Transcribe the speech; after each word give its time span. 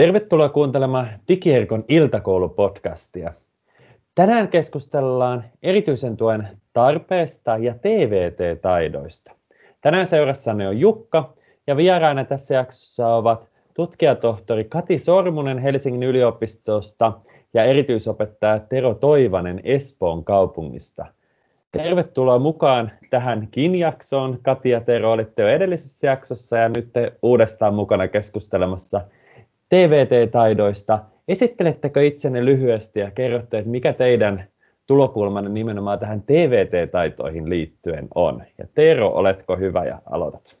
Tervetuloa 0.00 0.48
kuuntelemaan 0.48 1.08
Digierkon 1.28 1.84
iltakoulupodcastia. 1.88 3.32
Tänään 4.14 4.48
keskustellaan 4.48 5.44
erityisen 5.62 6.16
tuen 6.16 6.48
tarpeesta 6.72 7.56
ja 7.56 7.74
TVT-taidoista. 7.74 9.32
Tänään 9.80 10.06
seurassanne 10.06 10.68
on 10.68 10.80
Jukka 10.80 11.32
ja 11.66 11.76
vieraana 11.76 12.24
tässä 12.24 12.54
jaksossa 12.54 13.08
ovat 13.08 13.48
tutkijatohtori 13.74 14.64
Kati 14.64 14.98
Sormunen 14.98 15.58
Helsingin 15.58 16.02
yliopistosta 16.02 17.12
ja 17.54 17.64
erityisopettaja 17.64 18.58
Tero 18.58 18.94
Toivanen 18.94 19.60
Espoon 19.64 20.24
kaupungista. 20.24 21.06
Tervetuloa 21.72 22.38
mukaan 22.38 22.90
tähänkin 23.10 23.74
jaksoon. 23.74 24.38
Kati 24.42 24.70
ja 24.70 24.80
Tero 24.80 25.12
olitte 25.12 25.42
jo 25.42 25.48
edellisessä 25.48 26.06
jaksossa 26.06 26.56
ja 26.56 26.68
nyt 26.68 26.92
te 26.92 27.12
uudestaan 27.22 27.74
mukana 27.74 28.08
keskustelemassa 28.08 29.00
TVT-taidoista. 29.70 30.98
Esittelettekö 31.28 32.02
itsenne 32.06 32.44
lyhyesti 32.44 33.00
ja 33.00 33.10
kerrotte, 33.10 33.58
että 33.58 33.70
mikä 33.70 33.92
teidän 33.92 34.48
tulokulmanne 34.86 35.50
nimenomaan 35.50 35.98
tähän 35.98 36.22
TVT-taitoihin 36.22 37.48
liittyen 37.48 38.08
on? 38.14 38.42
Ja 38.58 38.66
Tero, 38.74 39.08
oletko 39.08 39.56
hyvä 39.56 39.84
ja 39.84 40.02
aloitat? 40.10 40.56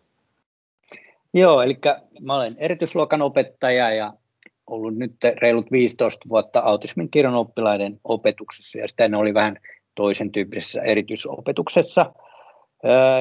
Joo, 1.34 1.62
eli 1.62 1.78
mä 2.20 2.36
olen 2.36 2.56
erityisluokan 2.58 3.22
opettaja 3.22 3.94
ja 3.94 4.12
ollut 4.66 4.96
nyt 4.96 5.14
reilut 5.36 5.70
15 5.70 6.28
vuotta 6.28 6.60
autismin 6.60 7.10
kirjon 7.10 7.34
oppilaiden 7.34 8.00
opetuksessa 8.04 8.78
ja 8.78 8.88
sitten 8.88 9.14
oli 9.14 9.34
vähän 9.34 9.56
toisen 9.94 10.32
tyyppisessä 10.32 10.82
erityisopetuksessa. 10.82 12.12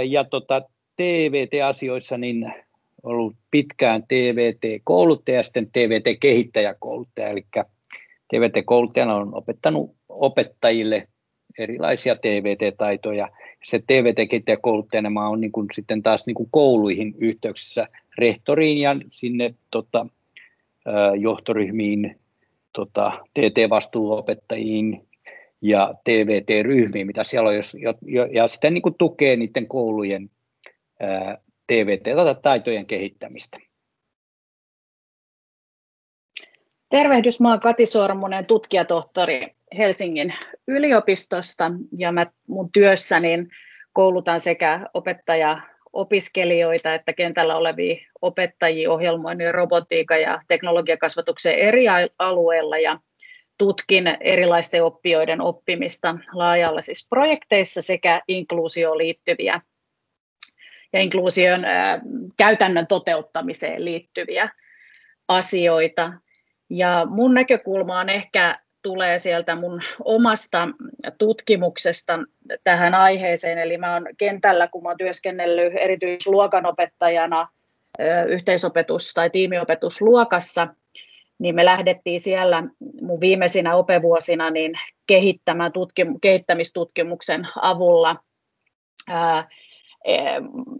Ja 0.09 0.23
tota, 0.23 0.61
TVT-asioissa 0.95 2.17
niin 2.17 2.53
ollut 3.03 3.35
pitkään 3.51 4.03
TVT-kouluttaja 4.03 5.37
ja 5.37 5.43
sitten 5.43 5.71
TVT-kehittäjäkouluttaja, 5.71 7.27
eli 7.27 7.45
TVT-kouluttajana 8.33 9.15
on 9.15 9.35
opettanut 9.35 9.95
opettajille 10.09 11.07
erilaisia 11.59 12.15
TVT-taitoja. 12.15 13.29
Se 13.63 13.79
TVT-kehittäjäkouluttajana 13.79 15.09
mä 15.09 15.29
olen 15.29 15.41
niin 15.41 15.51
kuin 15.51 15.67
sitten 15.73 16.03
taas 16.03 16.25
niin 16.25 16.35
kuin 16.35 16.49
kouluihin 16.51 17.15
yhteyksissä 17.17 17.87
rehtoriin 18.17 18.77
ja 18.77 18.95
sinne 19.11 19.53
tota, 19.71 20.05
johtoryhmiin, 21.19 22.19
tota, 22.73 23.11
TT-vastuuopettajiin 23.33 25.07
ja 25.61 25.93
TVT-ryhmiin, 26.03 27.07
mitä 27.07 27.23
siellä 27.23 27.49
on, 27.49 27.55
jos, 27.55 27.77
ja 28.31 28.47
sitten 28.47 28.73
niin 28.73 28.81
kuin 28.81 28.95
tukee 28.97 29.35
niiden 29.35 29.67
koulujen 29.67 30.29
TVT-taitojen 31.69 32.85
kehittämistä. 32.85 33.57
Tervehdys, 36.89 37.39
mä 37.39 37.49
olen 37.49 37.59
Kati 37.59 37.85
Sormunen, 37.85 38.45
tutkijatohtori 38.45 39.55
Helsingin 39.77 40.33
yliopistosta 40.67 41.71
ja 41.97 42.11
mä 42.11 42.25
mun 42.47 42.71
työssäni 42.71 43.47
koulutan 43.93 44.39
sekä 44.39 44.89
opettaja 44.93 45.61
opiskelijoita 45.93 46.93
että 46.93 47.13
kentällä 47.13 47.57
olevia 47.57 47.95
opettajia 48.21 48.91
ohjelmoinnin 48.91 49.53
robotiikan 49.53 50.21
ja 50.21 50.41
teknologiakasvatuksen 50.47 51.53
eri 51.53 51.85
alueilla 52.19 52.77
ja 52.77 52.99
tutkin 53.57 54.17
erilaisten 54.19 54.83
oppijoiden 54.83 55.41
oppimista 55.41 56.17
laajalla 56.33 56.81
siis 56.81 57.07
projekteissa 57.09 57.81
sekä 57.81 58.21
inkluusioon 58.27 58.97
liittyviä 58.97 59.61
ja 60.93 60.99
inkluusion 60.99 61.65
käytännön 62.37 62.87
toteuttamiseen 62.87 63.85
liittyviä 63.85 64.49
asioita. 65.27 66.13
Ja 66.69 67.07
mun 67.09 67.33
näkökulma 67.33 67.99
on 67.99 68.09
ehkä 68.09 68.59
tulee 68.83 69.19
sieltä 69.19 69.55
mun 69.55 69.81
omasta 70.03 70.67
tutkimuksesta 71.17 72.19
tähän 72.63 72.95
aiheeseen, 72.95 73.57
eli 73.57 73.77
mä 73.77 73.93
oon 73.93 74.07
kentällä, 74.17 74.67
kun 74.67 74.83
mä 74.83 74.89
oon 74.89 74.97
työskennellyt 74.97 75.73
erityisluokanopettajana 75.77 77.47
yhteisopetus- 78.27 79.13
tai 79.13 79.29
tiimiopetusluokassa, 79.29 80.67
niin 81.39 81.55
me 81.55 81.65
lähdettiin 81.65 82.19
siellä 82.19 82.63
mun 83.01 83.21
viimeisinä 83.21 83.75
opevuosina 83.75 84.49
niin 84.49 84.73
kehittämään 85.07 85.71
tutkim- 85.71 86.19
kehittämistutkimuksen 86.21 87.47
avulla 87.61 88.15
ää, 89.09 89.49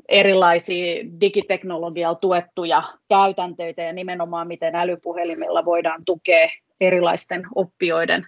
erilaisia 0.09 1.06
digiteknologialla 1.22 2.16
tuettuja 2.16 2.84
käytäntöitä 3.09 3.81
ja 3.81 3.94
nimenomaan 3.94 4.47
miten 4.47 4.75
älypuhelimilla 4.75 5.66
voidaan 5.66 6.06
tukea 6.06 6.47
erilaisten 6.81 7.44
oppijoiden 7.56 8.25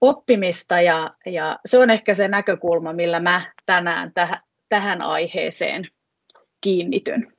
oppimista 0.00 0.80
ja, 0.80 1.14
ja 1.26 1.58
se 1.66 1.78
on 1.78 1.90
ehkä 1.90 2.14
se 2.14 2.28
näkökulma, 2.28 2.92
millä 2.92 3.20
mä 3.20 3.52
tänään 3.66 4.12
täh, 4.14 4.42
tähän 4.68 5.02
aiheeseen 5.02 5.88
kiinnityn. 6.60 7.32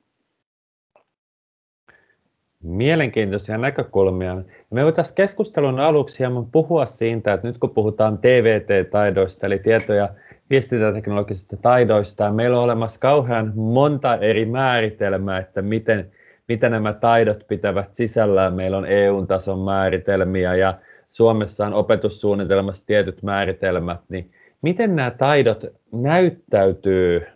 Mielenkiintoisia 2.62 3.58
näkökulmia. 3.58 4.36
Me 4.70 4.84
voitaisiin 4.84 5.14
keskustelun 5.14 5.80
aluksi 5.80 6.18
hieman 6.18 6.50
puhua 6.50 6.86
siitä, 6.86 7.32
että 7.32 7.46
nyt 7.46 7.58
kun 7.58 7.70
puhutaan 7.70 8.18
TVT-taidoista, 8.18 9.46
eli 9.46 9.58
tietoja 9.58 10.08
viestintäteknologisista 10.50 11.56
taidoista. 11.56 12.32
Meillä 12.32 12.56
on 12.56 12.64
olemassa 12.64 13.00
kauhean 13.00 13.52
monta 13.54 14.16
eri 14.16 14.46
määritelmää, 14.46 15.38
että 15.38 15.62
miten, 15.62 16.12
mitä 16.48 16.68
nämä 16.68 16.92
taidot 16.92 17.44
pitävät 17.48 17.94
sisällään. 17.94 18.54
Meillä 18.54 18.76
on 18.76 18.86
EU-tason 18.86 19.58
määritelmiä 19.58 20.54
ja 20.54 20.78
Suomessa 21.10 21.66
on 21.66 21.74
opetussuunnitelmassa 21.74 22.86
tietyt 22.86 23.22
määritelmät, 23.22 24.00
niin 24.08 24.30
miten 24.62 24.96
nämä 24.96 25.10
taidot 25.10 25.64
näyttäytyy 25.92 27.26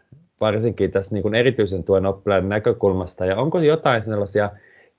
varsinkin 0.40 0.90
tässä 0.90 1.14
niin 1.14 1.22
kuin 1.22 1.34
erityisen 1.34 1.84
tuen 1.84 2.06
oppilaiden 2.06 2.48
näkökulmasta, 2.48 3.26
ja 3.26 3.36
onko 3.36 3.60
jotain 3.60 4.02
sellaisia 4.02 4.50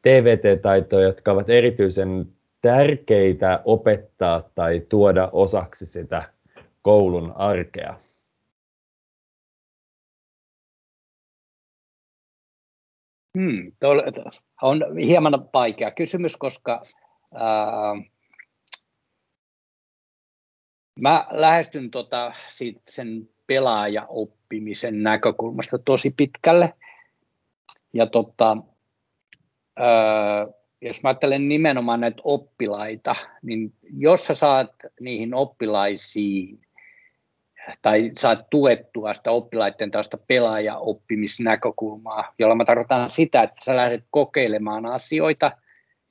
TVT-taitoja, 0.02 1.08
jotka 1.08 1.32
ovat 1.32 1.50
erityisen 1.50 2.26
tärkeitä 2.62 3.62
opettaa 3.66 4.50
tai 4.56 4.82
tuoda 4.90 5.30
osaksi 5.32 5.86
sitä 5.86 6.24
koulun 6.82 7.34
arkea? 7.36 8.00
Hmm, 13.38 13.72
on 14.62 14.82
hieman 15.06 15.50
vaikea 15.54 15.92
kysymys, 15.92 16.38
koska 16.38 16.82
ää, 17.34 17.96
mä 21.00 21.28
lähestyn 21.32 21.92
tota, 21.92 22.34
sit 22.48 22.82
sen 22.90 23.30
pelaajaoppimisen 23.48 25.04
näkökulmasta 25.04 25.78
tosi 25.78 26.10
pitkälle. 26.18 26.74
Ja 27.94 28.08
tota, 28.08 28.58
ää, 29.76 30.48
jos 30.82 31.04
mä 31.04 31.10
ajattelen 31.10 31.50
nimenomaan 31.50 32.00
näitä 32.00 32.22
oppilaita, 32.24 33.16
niin 33.42 33.74
jos 33.94 34.28
sä 34.28 34.36
saat 34.36 34.72
niihin 35.00 35.34
oppilaisiin 35.34 36.62
tai 37.82 38.12
saat 38.18 38.50
tuettua 38.50 39.14
sitä 39.14 39.32
oppilaiden 39.32 39.92
tällaista 39.92 40.18
pelaajaoppimisnäkökulmaa, 40.28 42.34
jolla 42.40 42.56
mä 42.56 42.66
tarkoitan 42.66 43.10
sitä, 43.10 43.44
että 43.44 43.66
sä 43.66 43.76
lähdet 43.76 44.04
kokeilemaan 44.12 44.86
asioita 44.86 45.52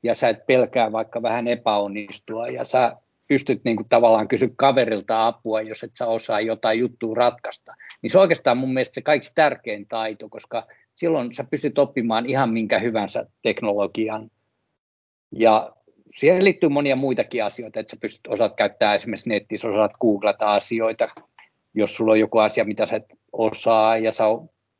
ja 0.02 0.14
sä 0.14 0.28
et 0.28 0.46
pelkää 0.46 0.92
vaikka 0.92 1.22
vähän 1.22 1.48
epäonnistua 1.48 2.48
ja 2.48 2.64
sä 2.64 2.96
pystyt 3.28 3.64
niin 3.64 3.76
kuin 3.76 3.88
tavallaan 3.88 4.28
kysyä 4.28 4.48
kaverilta 4.56 5.26
apua, 5.26 5.62
jos 5.62 5.84
et 5.84 5.96
sä 5.96 6.06
osaa 6.06 6.40
jotain 6.40 6.78
juttua 6.78 7.14
ratkaista. 7.14 7.74
Niin 8.02 8.10
se 8.10 8.18
on 8.18 8.22
oikeastaan 8.22 8.58
mun 8.58 8.74
mielestä 8.74 8.94
se 8.94 9.02
kaikista 9.02 9.34
tärkein 9.34 9.88
taito, 9.88 10.28
koska 10.28 10.66
silloin 10.94 11.34
sä 11.34 11.44
pystyt 11.44 11.78
oppimaan 11.78 12.26
ihan 12.26 12.50
minkä 12.50 12.78
hyvänsä 12.78 13.26
teknologian. 13.42 14.30
Ja 15.32 15.72
siihen 16.10 16.44
liittyy 16.44 16.68
monia 16.68 16.96
muitakin 16.96 17.44
asioita, 17.44 17.80
että 17.80 17.90
sä 17.90 17.96
pystyt 18.00 18.26
osaat 18.26 18.56
käyttää 18.56 18.94
esimerkiksi 18.94 19.28
nettissä, 19.28 19.68
osaat 19.68 19.92
googlata 20.00 20.50
asioita, 20.50 21.08
jos 21.78 21.96
sulla 21.96 22.12
on 22.12 22.20
joku 22.20 22.38
asia, 22.38 22.64
mitä 22.64 22.86
sä 22.86 22.96
et 22.96 23.04
osaa 23.32 23.96
ja 23.96 24.12
sä 24.12 24.24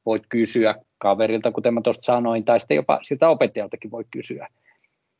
voit 0.07 0.23
kysyä 0.29 0.75
kaverilta, 0.99 1.53
kuten 1.53 1.75
mä 1.75 1.81
tuosta 1.81 2.05
sanoin, 2.05 2.45
tai 2.45 2.61
sitten 2.61 2.75
jopa 2.75 2.99
siltä 3.03 3.29
opettajaltakin 3.29 3.91
voi 3.91 4.05
kysyä. 4.11 4.49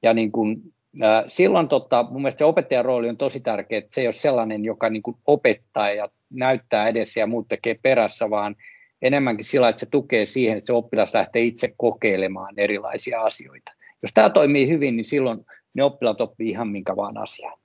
Ja 0.03 0.15
niin 0.15 0.33
kun, 0.33 0.63
äh, 1.03 1.25
silloin 1.27 1.69
tota, 1.69 2.03
mun 2.03 2.23
mielestä 2.23 2.39
se 2.39 2.45
opettajan 2.45 2.85
rooli 2.85 3.09
on 3.09 3.17
tosi 3.17 3.41
tärkeä, 3.41 3.79
että 3.79 3.95
se 3.95 4.01
ei 4.01 4.07
ole 4.07 4.13
sellainen, 4.13 4.65
joka 4.65 4.91
niin 4.91 5.03
opettaa 5.27 5.91
ja 5.91 6.09
näyttää 6.31 6.89
edessä 6.89 7.21
ja 7.21 7.27
muut 7.27 7.49
tekee 7.49 7.77
perässä, 7.83 8.31
vaan 8.31 8.57
enemmänkin 9.03 9.45
sillä, 9.45 9.69
että 9.69 9.81
se 9.81 9.87
tukee 9.87 10.27
siihen, 10.27 10.59
että 10.59 10.67
se 10.67 10.73
oppilas 10.73 11.15
lähtee 11.15 11.43
itse 11.43 11.75
kokeilemaan 11.77 12.55
erilaisia 12.57 13.23
asioita. 13.23 13.73
Jos 14.03 14.11
tämä 14.15 14.31
toimii 14.31 14.69
hyvin, 14.69 14.97
niin 14.97 15.05
silloin 15.05 15.45
ne 15.75 15.85
oppilaat 15.85 16.21
oppii 16.21 16.51
ihan 16.51 16.69
minkä 16.69 16.97
vaan 16.97 17.19
asiaa. 17.19 17.59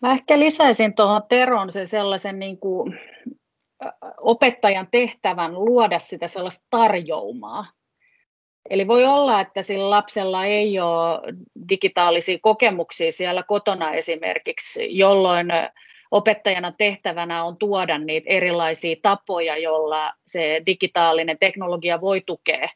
Mä 0.00 0.12
ehkä 0.12 0.38
lisäisin 0.38 0.94
tuohon 0.94 1.22
Teron 1.28 1.72
sen 1.72 1.86
sellaisen 1.86 2.38
niin 2.38 2.58
kuin, 2.58 2.98
opettajan 4.20 4.88
tehtävän 4.90 5.54
luoda 5.54 5.98
sitä 5.98 6.26
sellaista 6.26 6.66
tarjoumaa. 6.70 7.66
Eli 8.70 8.88
voi 8.88 9.04
olla, 9.04 9.40
että 9.40 9.62
sillä 9.62 9.90
lapsella 9.90 10.44
ei 10.44 10.80
ole 10.80 11.20
digitaalisia 11.68 12.38
kokemuksia 12.42 13.12
siellä 13.12 13.42
kotona 13.42 13.92
esimerkiksi, 13.92 14.98
jolloin 14.98 15.48
opettajana 16.10 16.72
tehtävänä 16.78 17.44
on 17.44 17.56
tuoda 17.56 17.98
niitä 17.98 18.30
erilaisia 18.30 18.96
tapoja, 19.02 19.56
joilla 19.56 20.12
se 20.26 20.62
digitaalinen 20.66 21.38
teknologia 21.38 22.00
voi 22.00 22.22
tukea 22.26 22.68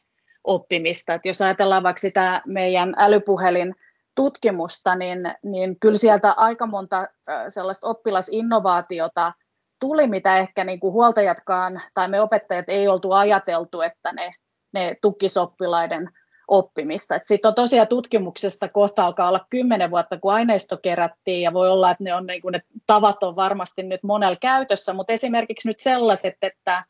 oppimista. 0.43 1.13
Et 1.13 1.25
jos 1.25 1.41
ajatellaan 1.41 1.83
vaikka 1.83 1.99
sitä 1.99 2.41
meidän 2.45 2.93
älypuhelin 2.97 3.75
tutkimusta, 4.15 4.95
niin, 4.95 5.35
niin 5.43 5.79
kyllä 5.79 5.97
sieltä 5.97 6.31
aika 6.31 6.65
monta 6.65 7.07
sellaista 7.49 7.87
oppilasinnovaatiota 7.87 9.33
tuli, 9.79 10.07
mitä 10.07 10.37
ehkä 10.37 10.63
niin 10.63 10.79
kuin 10.79 10.93
huoltajatkaan 10.93 11.81
tai 11.93 12.07
me 12.07 12.21
opettajat 12.21 12.65
ei 12.67 12.87
oltu 12.87 13.11
ajateltu, 13.11 13.81
että 13.81 14.11
ne, 14.11 14.35
ne 14.73 14.95
tukisoppilaiden 15.01 16.09
oppimista. 16.47 17.19
Sitten 17.25 17.49
on 17.49 17.55
tosiaan 17.55 17.87
tutkimuksesta 17.87 18.69
kohta 18.69 19.05
alkaa 19.05 19.27
olla 19.27 19.45
kymmenen 19.49 19.91
vuotta, 19.91 20.19
kun 20.19 20.33
aineisto 20.33 20.77
kerättiin, 20.77 21.41
ja 21.41 21.53
voi 21.53 21.69
olla, 21.69 21.91
että 21.91 22.03
ne, 22.03 22.13
on, 22.13 22.25
niin 22.25 22.41
kuin 22.41 22.51
ne 22.51 22.61
tavat 22.87 23.23
on 23.23 23.35
varmasti 23.35 23.83
nyt 23.83 24.03
monella 24.03 24.35
käytössä, 24.35 24.93
mutta 24.93 25.13
esimerkiksi 25.13 25.67
nyt 25.67 25.79
sellaiset, 25.79 26.35
että, 26.41 26.83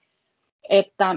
että 0.69 1.15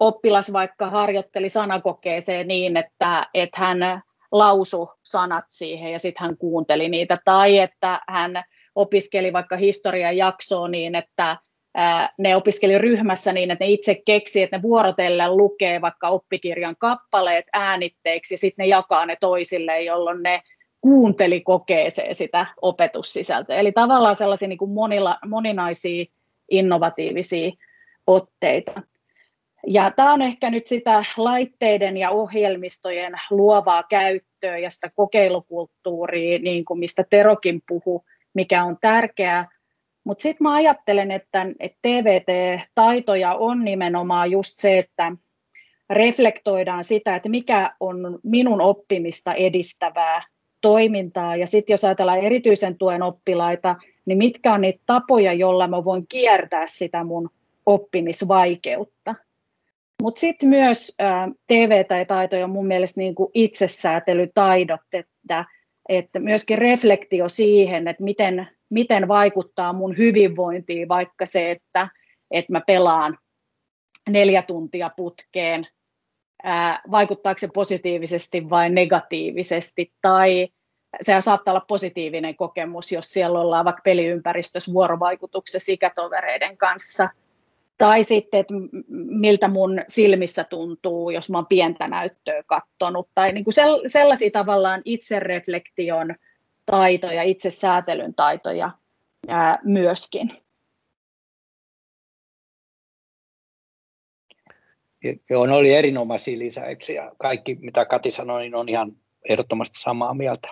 oppilas 0.00 0.52
vaikka 0.52 0.90
harjoitteli 0.90 1.48
sanakokeeseen 1.48 2.48
niin, 2.48 2.76
että, 2.76 3.26
että 3.34 3.60
hän 3.60 3.78
lausu 4.32 4.90
sanat 5.02 5.44
siihen 5.48 5.92
ja 5.92 5.98
sitten 5.98 6.26
hän 6.26 6.36
kuunteli 6.36 6.88
niitä, 6.88 7.14
tai 7.24 7.58
että 7.58 8.00
hän 8.08 8.42
opiskeli 8.74 9.32
vaikka 9.32 9.56
historian 9.56 10.16
jaksoa 10.16 10.68
niin, 10.68 10.94
että 10.94 11.36
ne 12.18 12.36
opiskeli 12.36 12.78
ryhmässä 12.78 13.32
niin, 13.32 13.50
että 13.50 13.64
ne 13.64 13.70
itse 13.70 14.02
keksi, 14.06 14.42
että 14.42 14.56
ne 14.56 14.62
vuorotellen 14.62 15.36
lukee 15.36 15.80
vaikka 15.80 16.08
oppikirjan 16.08 16.76
kappaleet 16.78 17.44
äänitteiksi 17.52 18.34
ja 18.34 18.38
sitten 18.38 18.62
ne 18.62 18.66
jakaa 18.66 19.06
ne 19.06 19.16
toisille, 19.20 19.82
jolloin 19.82 20.22
ne 20.22 20.42
kuunteli 20.80 21.40
kokeeseen 21.40 22.14
sitä 22.14 22.46
opetussisältöä. 22.62 23.56
Eli 23.56 23.72
tavallaan 23.72 24.16
sellaisia 24.16 24.48
niin 24.48 24.58
kuin 24.58 24.70
monilla, 24.70 25.18
moninaisia 25.26 26.04
innovatiivisia 26.50 27.50
otteita. 28.06 28.82
Ja 29.66 29.90
tämä 29.96 30.12
on 30.12 30.22
ehkä 30.22 30.50
nyt 30.50 30.66
sitä 30.66 31.04
laitteiden 31.16 31.96
ja 31.96 32.10
ohjelmistojen 32.10 33.12
luovaa 33.30 33.82
käyttöä 33.82 34.58
ja 34.58 34.70
sitä 34.70 34.90
kokeilukulttuuria, 34.96 36.38
niin 36.38 36.64
kuin 36.64 36.80
mistä 36.80 37.04
Terokin 37.10 37.62
puhui, 37.68 38.00
mikä 38.34 38.64
on 38.64 38.76
tärkeää. 38.80 39.48
Mutta 40.04 40.22
sitten 40.22 40.42
mä 40.44 40.54
ajattelen, 40.54 41.10
että, 41.10 41.46
että 41.60 41.78
TVT-taitoja 41.82 43.34
on 43.34 43.64
nimenomaan 43.64 44.30
just 44.30 44.50
se, 44.54 44.78
että 44.78 45.12
reflektoidaan 45.90 46.84
sitä, 46.84 47.16
että 47.16 47.28
mikä 47.28 47.70
on 47.80 48.18
minun 48.22 48.60
oppimista 48.60 49.34
edistävää 49.34 50.22
toimintaa. 50.60 51.36
Ja 51.36 51.46
sitten 51.46 51.74
jos 51.74 51.84
ajatellaan 51.84 52.18
erityisen 52.18 52.78
tuen 52.78 53.02
oppilaita, 53.02 53.76
niin 54.06 54.18
mitkä 54.18 54.54
on 54.54 54.60
niitä 54.60 54.82
tapoja, 54.86 55.32
joilla 55.32 55.68
mä 55.68 55.84
voin 55.84 56.06
kiertää 56.06 56.66
sitä 56.66 57.04
mun 57.04 57.30
oppimisvaikeutta. 57.66 59.14
Mutta 60.00 60.20
sitten 60.20 60.48
myös 60.48 60.94
äh, 61.02 61.28
TV-taitoja 61.46 62.44
on 62.44 62.50
mun 62.50 62.66
mielestä 62.66 63.00
niin 63.00 63.14
kuin 63.14 63.30
itsesäätelytaidot, 63.34 64.80
että, 64.92 65.44
että 65.88 66.20
myöskin 66.20 66.58
reflektio 66.58 67.28
siihen, 67.28 67.88
että 67.88 68.02
miten, 68.02 68.48
miten 68.70 69.08
vaikuttaa 69.08 69.72
mun 69.72 69.98
hyvinvointiin 69.98 70.88
vaikka 70.88 71.26
se, 71.26 71.50
että, 71.50 71.88
että 72.30 72.52
mä 72.52 72.60
pelaan 72.66 73.18
neljä 74.08 74.42
tuntia 74.42 74.90
putkeen, 74.96 75.66
vaikuttaako 76.90 77.38
se 77.38 77.48
positiivisesti 77.54 78.50
vai 78.50 78.70
negatiivisesti, 78.70 79.92
tai 80.02 80.48
se 81.00 81.20
saattaa 81.20 81.52
olla 81.52 81.64
positiivinen 81.68 82.36
kokemus, 82.36 82.92
jos 82.92 83.10
siellä 83.10 83.40
ollaan 83.40 83.64
vaikka 83.64 83.82
peliympäristössä 83.84 84.72
vuorovaikutuksessa 84.72 85.72
ikätovereiden 85.72 86.56
kanssa– 86.56 87.08
tai 87.80 88.04
sitten, 88.04 88.40
että 88.40 88.54
miltä 88.88 89.48
mun 89.48 89.80
silmissä 89.88 90.44
tuntuu, 90.44 91.10
jos 91.10 91.30
mä 91.30 91.38
oon 91.38 91.46
pientä 91.46 91.88
näyttöä 91.88 92.42
katsonut. 92.46 93.08
Tai 93.14 93.32
niin 93.32 93.44
kuin 93.44 93.54
sellaisia 93.86 94.30
tavallaan 94.30 94.82
itsereflektion 94.84 96.14
taitoja, 96.66 97.22
itsesäätelyn 97.22 98.14
taitoja 98.14 98.70
ää, 99.28 99.58
myöskin. 99.64 100.32
Joo, 105.30 105.46
ne 105.46 105.52
oli 105.52 105.72
erinomaisia 105.72 106.38
lisäyksiä. 106.38 107.10
Kaikki, 107.18 107.58
mitä 107.60 107.84
Kati 107.84 108.10
sanoi, 108.10 108.40
niin 108.40 108.54
on 108.54 108.68
ihan 108.68 108.92
ehdottomasti 109.28 109.80
samaa 109.80 110.14
mieltä. 110.14 110.48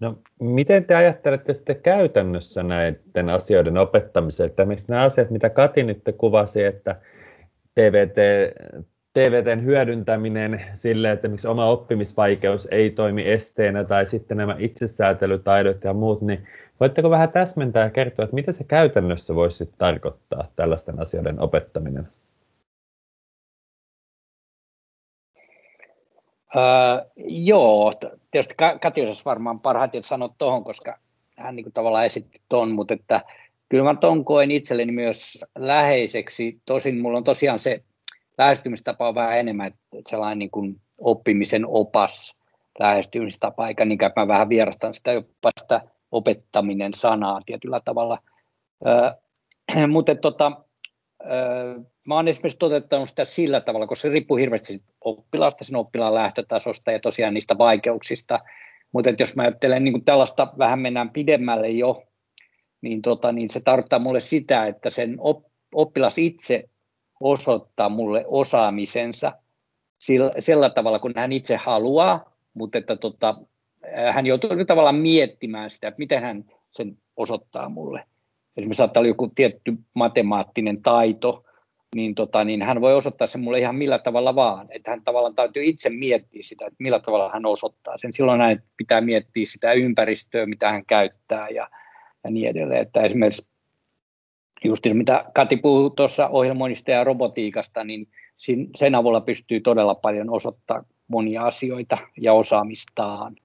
No, 0.00 0.18
miten 0.40 0.84
te 0.84 0.94
ajattelette 0.94 1.54
sitten 1.54 1.82
käytännössä 1.82 2.62
näiden 2.62 3.28
asioiden 3.28 3.78
opettamiseen? 3.78 4.46
Että 4.46 4.66
nämä 4.88 5.02
asiat, 5.02 5.30
mitä 5.30 5.50
Kati 5.50 5.82
nyt 5.82 6.02
kuvasi, 6.18 6.64
että 6.64 7.00
TVT, 7.74 8.16
TVTn 9.12 9.64
hyödyntäminen 9.64 10.60
sille, 10.74 11.10
että 11.10 11.28
miksi 11.28 11.48
oma 11.48 11.66
oppimisvaikeus 11.66 12.68
ei 12.70 12.90
toimi 12.90 13.30
esteenä, 13.30 13.84
tai 13.84 14.06
sitten 14.06 14.36
nämä 14.36 14.56
itsesäätelytaidot 14.58 15.84
ja 15.84 15.92
muut, 15.92 16.22
niin 16.22 16.46
voitteko 16.80 17.10
vähän 17.10 17.32
täsmentää 17.32 17.84
ja 17.84 17.90
kertoa, 17.90 18.24
että 18.24 18.34
mitä 18.34 18.52
se 18.52 18.64
käytännössä 18.64 19.34
voisi 19.34 19.70
tarkoittaa 19.78 20.52
tällaisten 20.56 21.00
asioiden 21.00 21.40
opettaminen? 21.40 22.06
Öö, 26.56 27.10
joo, 27.26 27.92
tietysti 28.30 28.54
Kati 28.80 29.02
osasi 29.02 29.24
varmaan 29.24 29.60
parhaiten 29.60 30.02
sanoa 30.02 30.34
tuohon, 30.38 30.64
koska 30.64 30.98
hän 31.36 31.56
niin 31.56 31.64
kuin 31.64 31.72
tavallaan 31.72 32.06
esitti 32.06 32.40
tuon, 32.48 32.70
mutta 32.70 32.94
että 32.94 33.22
kyllä 33.68 33.84
mä 33.84 34.00
tuon 34.00 34.24
koen 34.24 34.50
itselleni 34.50 34.92
myös 34.92 35.44
läheiseksi. 35.58 36.60
Tosin 36.64 37.00
mulla 37.00 37.18
on 37.18 37.24
tosiaan 37.24 37.58
se 37.58 37.82
lähestymistapa 38.38 39.08
on 39.08 39.14
vähän 39.14 39.38
enemmän, 39.38 39.66
että 39.66 40.10
sellainen 40.10 40.38
niin 40.38 40.50
kuin 40.50 40.80
oppimisen 40.98 41.66
opas 41.66 42.36
lähestymistapa, 42.78 43.68
eikä 43.68 43.84
niinkään 43.84 44.12
mä 44.16 44.28
vähän 44.28 44.48
vierastan 44.48 44.94
sitä 44.94 45.12
jopa 45.12 45.50
sitä 45.60 45.80
opettaminen 46.12 46.94
sanaa 46.94 47.40
tietyllä 47.46 47.80
tavalla. 47.84 48.18
Öö, 48.86 49.86
mutta 49.88 50.14
tota, 50.14 50.52
mä 52.06 52.14
oon 52.14 52.28
esimerkiksi 52.28 52.58
toteuttanut 52.58 53.08
sitä 53.08 53.24
sillä 53.24 53.60
tavalla, 53.60 53.86
koska 53.86 54.02
se 54.02 54.08
riippuu 54.08 54.36
hirveästi 54.36 54.82
oppilaasta, 55.00 55.64
sen 55.64 55.76
oppilaan 55.76 56.14
lähtötasosta 56.14 56.92
ja 56.92 57.00
tosiaan 57.00 57.34
niistä 57.34 57.58
vaikeuksista. 57.58 58.40
Mutta 58.92 59.10
jos 59.18 59.36
mä 59.36 59.42
ajattelen 59.42 59.84
niin 59.84 60.04
tällaista, 60.04 60.52
vähän 60.58 60.78
mennään 60.78 61.10
pidemmälle 61.10 61.68
jo, 61.68 62.02
niin, 62.80 63.02
tota, 63.02 63.32
niin 63.32 63.50
se 63.50 63.60
tarkoittaa 63.60 63.98
mulle 63.98 64.20
sitä, 64.20 64.66
että 64.66 64.90
sen 64.90 65.16
oppilas 65.74 66.18
itse 66.18 66.64
osoittaa 67.20 67.88
mulle 67.88 68.24
osaamisensa 68.26 69.32
sillä, 69.98 70.30
sillä 70.38 70.70
tavalla, 70.70 70.98
kun 70.98 71.12
hän 71.16 71.32
itse 71.32 71.56
haluaa, 71.56 72.36
mutta 72.54 72.78
että 72.78 72.96
tota, 72.96 73.34
hän 74.12 74.26
joutuu 74.26 74.50
tavallaan 74.66 74.96
miettimään 74.96 75.70
sitä, 75.70 75.88
että 75.88 75.98
miten 75.98 76.22
hän 76.22 76.44
sen 76.70 76.98
osoittaa 77.16 77.68
mulle. 77.68 78.04
Esimerkiksi 78.56 78.78
saattaa 78.78 79.00
olla 79.00 79.08
joku 79.08 79.32
tietty 79.34 79.74
matemaattinen 79.94 80.82
taito, 80.82 81.44
niin, 81.94 82.14
tota, 82.14 82.44
niin 82.44 82.62
hän 82.62 82.80
voi 82.80 82.94
osoittaa 82.94 83.26
sen 83.26 83.40
mulle 83.40 83.58
ihan 83.58 83.74
millä 83.74 83.98
tavalla 83.98 84.34
vaan. 84.34 84.66
Että 84.70 84.90
hän 84.90 85.02
tavallaan 85.04 85.34
täytyy 85.34 85.64
itse 85.64 85.90
miettiä 85.90 86.42
sitä, 86.42 86.66
että 86.66 86.76
millä 86.78 87.00
tavalla 87.00 87.30
hän 87.32 87.46
osoittaa 87.46 87.98
sen. 87.98 88.12
Silloin 88.12 88.40
hän 88.40 88.62
pitää 88.76 89.00
miettiä 89.00 89.46
sitä 89.46 89.72
ympäristöä, 89.72 90.46
mitä 90.46 90.70
hän 90.70 90.86
käyttää 90.86 91.48
ja, 91.48 91.68
ja 92.24 92.30
niin 92.30 92.48
edelleen. 92.48 92.82
Että 92.82 93.02
esimerkiksi 93.02 93.46
just 94.64 94.86
mitä 94.92 95.24
Kati 95.34 95.56
puhui 95.56 95.90
tuossa 95.96 96.28
ohjelmoinnista 96.28 96.90
ja 96.90 97.04
robotiikasta, 97.04 97.84
niin 97.84 98.08
sen 98.76 98.94
avulla 98.94 99.20
pystyy 99.20 99.60
todella 99.60 99.94
paljon 99.94 100.30
osoittaa 100.30 100.84
monia 101.08 101.42
asioita 101.42 101.98
ja 102.20 102.32
osaamistaan. 102.32 103.36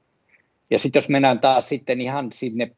Ja 0.69 0.79
sitten 0.79 0.99
jos 0.99 1.09
mennään 1.09 1.39
taas 1.39 1.69
sitten 1.69 2.01
ihan 2.01 2.31
sinne, 2.33 2.71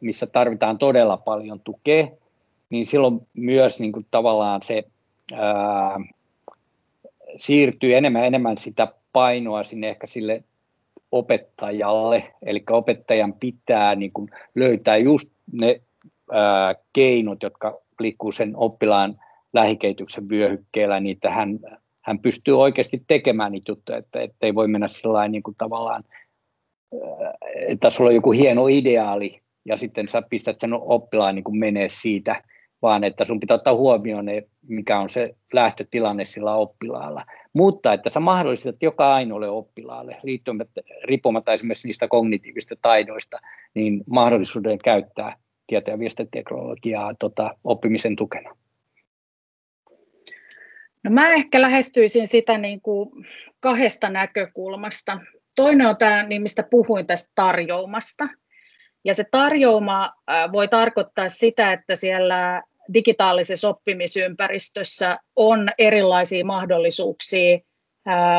missä 0.00 0.26
tarvitaan 0.26 0.78
todella 0.78 1.16
paljon 1.16 1.60
tukea, 1.60 2.08
niin 2.70 2.86
silloin 2.86 3.20
myös 3.34 3.80
niin 3.80 3.92
kuin 3.92 4.06
tavallaan 4.10 4.62
se 4.62 4.84
ää, 5.34 6.00
siirtyy 7.36 7.96
enemmän 7.96 8.24
enemmän 8.24 8.56
sitä 8.56 8.92
painoa 9.12 9.62
sinne 9.62 9.88
ehkä 9.88 10.06
sille 10.06 10.44
opettajalle, 11.12 12.32
eli 12.42 12.62
opettajan 12.70 13.32
pitää 13.32 13.94
niin 13.94 14.12
kuin 14.12 14.30
löytää 14.54 14.96
just 14.96 15.28
ne 15.52 15.80
ää, 16.32 16.74
keinot, 16.92 17.42
jotka 17.42 17.78
liikkuu 18.00 18.32
sen 18.32 18.52
oppilaan 18.56 19.20
lähikehityksen 19.52 20.28
vyöhykkeellä, 20.28 21.00
niin 21.00 21.14
että 21.14 21.30
hän, 21.30 21.58
hän 22.00 22.18
pystyy 22.18 22.60
oikeasti 22.60 23.04
tekemään 23.06 23.52
niitä 23.52 23.72
juttuja, 23.72 23.98
että, 23.98 24.20
että 24.20 24.46
ei 24.46 24.54
voi 24.54 24.68
mennä 24.68 24.88
sillä 24.88 25.28
niin 25.28 25.42
tavallaan, 25.58 26.04
että 27.68 27.90
sulla 27.90 28.10
on 28.10 28.14
joku 28.14 28.32
hieno 28.32 28.66
ideaali, 28.68 29.40
ja 29.66 29.76
sitten 29.76 30.08
sä 30.08 30.22
pistät 30.22 30.60
sen 30.60 30.70
oppilaan 30.72 31.34
niin 31.34 31.44
kuin 31.44 31.58
menee 31.58 31.88
siitä, 31.88 32.42
vaan 32.82 33.04
että 33.04 33.24
sun 33.24 33.40
pitää 33.40 33.54
ottaa 33.54 33.74
huomioon, 33.74 34.26
mikä 34.68 34.98
on 34.98 35.08
se 35.08 35.34
lähtötilanne 35.52 36.24
sillä 36.24 36.54
oppilaalla. 36.54 37.24
Mutta 37.52 37.92
että 37.92 38.10
sä 38.10 38.20
mahdollistat 38.20 38.82
joka 38.82 39.14
ainoalle 39.14 39.48
oppilaalle, 39.48 40.16
riippumatta 41.04 41.52
esimerkiksi 41.52 41.88
niistä 41.88 42.08
kognitiivista 42.08 42.76
taidoista, 42.82 43.38
niin 43.74 44.04
mahdollisuuden 44.10 44.78
käyttää 44.78 45.36
tieto- 45.66 45.90
ja 45.90 45.98
viestintäteknologiaa 45.98 47.14
tota, 47.18 47.56
oppimisen 47.64 48.16
tukena. 48.16 48.56
No 51.04 51.10
mä 51.10 51.32
ehkä 51.32 51.60
lähestyisin 51.60 52.26
sitä 52.26 52.58
niin 52.58 52.80
kuin 52.80 53.26
kahdesta 53.60 54.08
näkökulmasta. 54.08 55.20
Toinen 55.56 55.86
on 55.86 55.96
tämä, 55.96 56.22
niin 56.22 56.42
mistä 56.42 56.62
puhuin 56.70 57.06
tästä 57.06 57.32
tarjoumasta. 57.34 58.28
Ja 59.06 59.14
se 59.14 59.24
tarjouma 59.30 60.12
voi 60.52 60.68
tarkoittaa 60.68 61.28
sitä, 61.28 61.72
että 61.72 61.94
siellä 61.94 62.62
digitaalisessa 62.94 63.68
oppimisympäristössä 63.68 65.18
on 65.36 65.68
erilaisia 65.78 66.44
mahdollisuuksia 66.44 67.58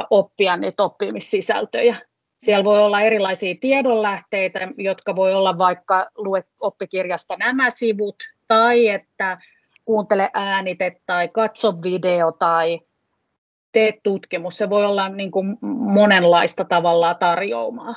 oppia 0.09 0.57
niitä 0.57 0.83
oppimissisältöjä. 0.83 1.95
Siellä 2.39 2.63
voi 2.63 2.79
olla 2.79 3.01
erilaisia 3.01 3.55
tiedonlähteitä, 3.61 4.67
jotka 4.77 5.15
voi 5.15 5.33
olla 5.33 5.57
vaikka 5.57 6.09
lue 6.17 6.43
oppikirjasta 6.59 7.35
nämä 7.37 7.69
sivut, 7.69 8.15
tai 8.47 8.87
että 8.87 9.37
kuuntele 9.85 10.29
äänite 10.33 11.01
tai 11.05 11.27
katso 11.27 11.81
video 11.83 12.31
tai 12.31 12.79
tee 13.71 13.93
tutkimus. 14.03 14.57
Se 14.57 14.69
voi 14.69 14.85
olla 14.85 15.09
niin 15.09 15.31
kuin 15.31 15.57
monenlaista 15.79 16.65
tavalla 16.65 17.13
tarjoamaa, 17.13 17.95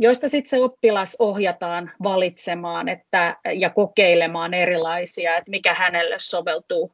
joista 0.00 0.28
sitten 0.28 0.50
se 0.50 0.64
oppilas 0.64 1.16
ohjataan 1.18 1.90
valitsemaan 2.02 2.88
että, 2.88 3.36
ja 3.54 3.70
kokeilemaan 3.70 4.54
erilaisia, 4.54 5.36
että 5.36 5.50
mikä 5.50 5.74
hänelle 5.74 6.16
soveltuu 6.18 6.92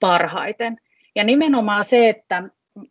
parhaiten. 0.00 0.76
Ja 1.14 1.24
nimenomaan 1.24 1.84
se, 1.84 2.08
että 2.08 2.42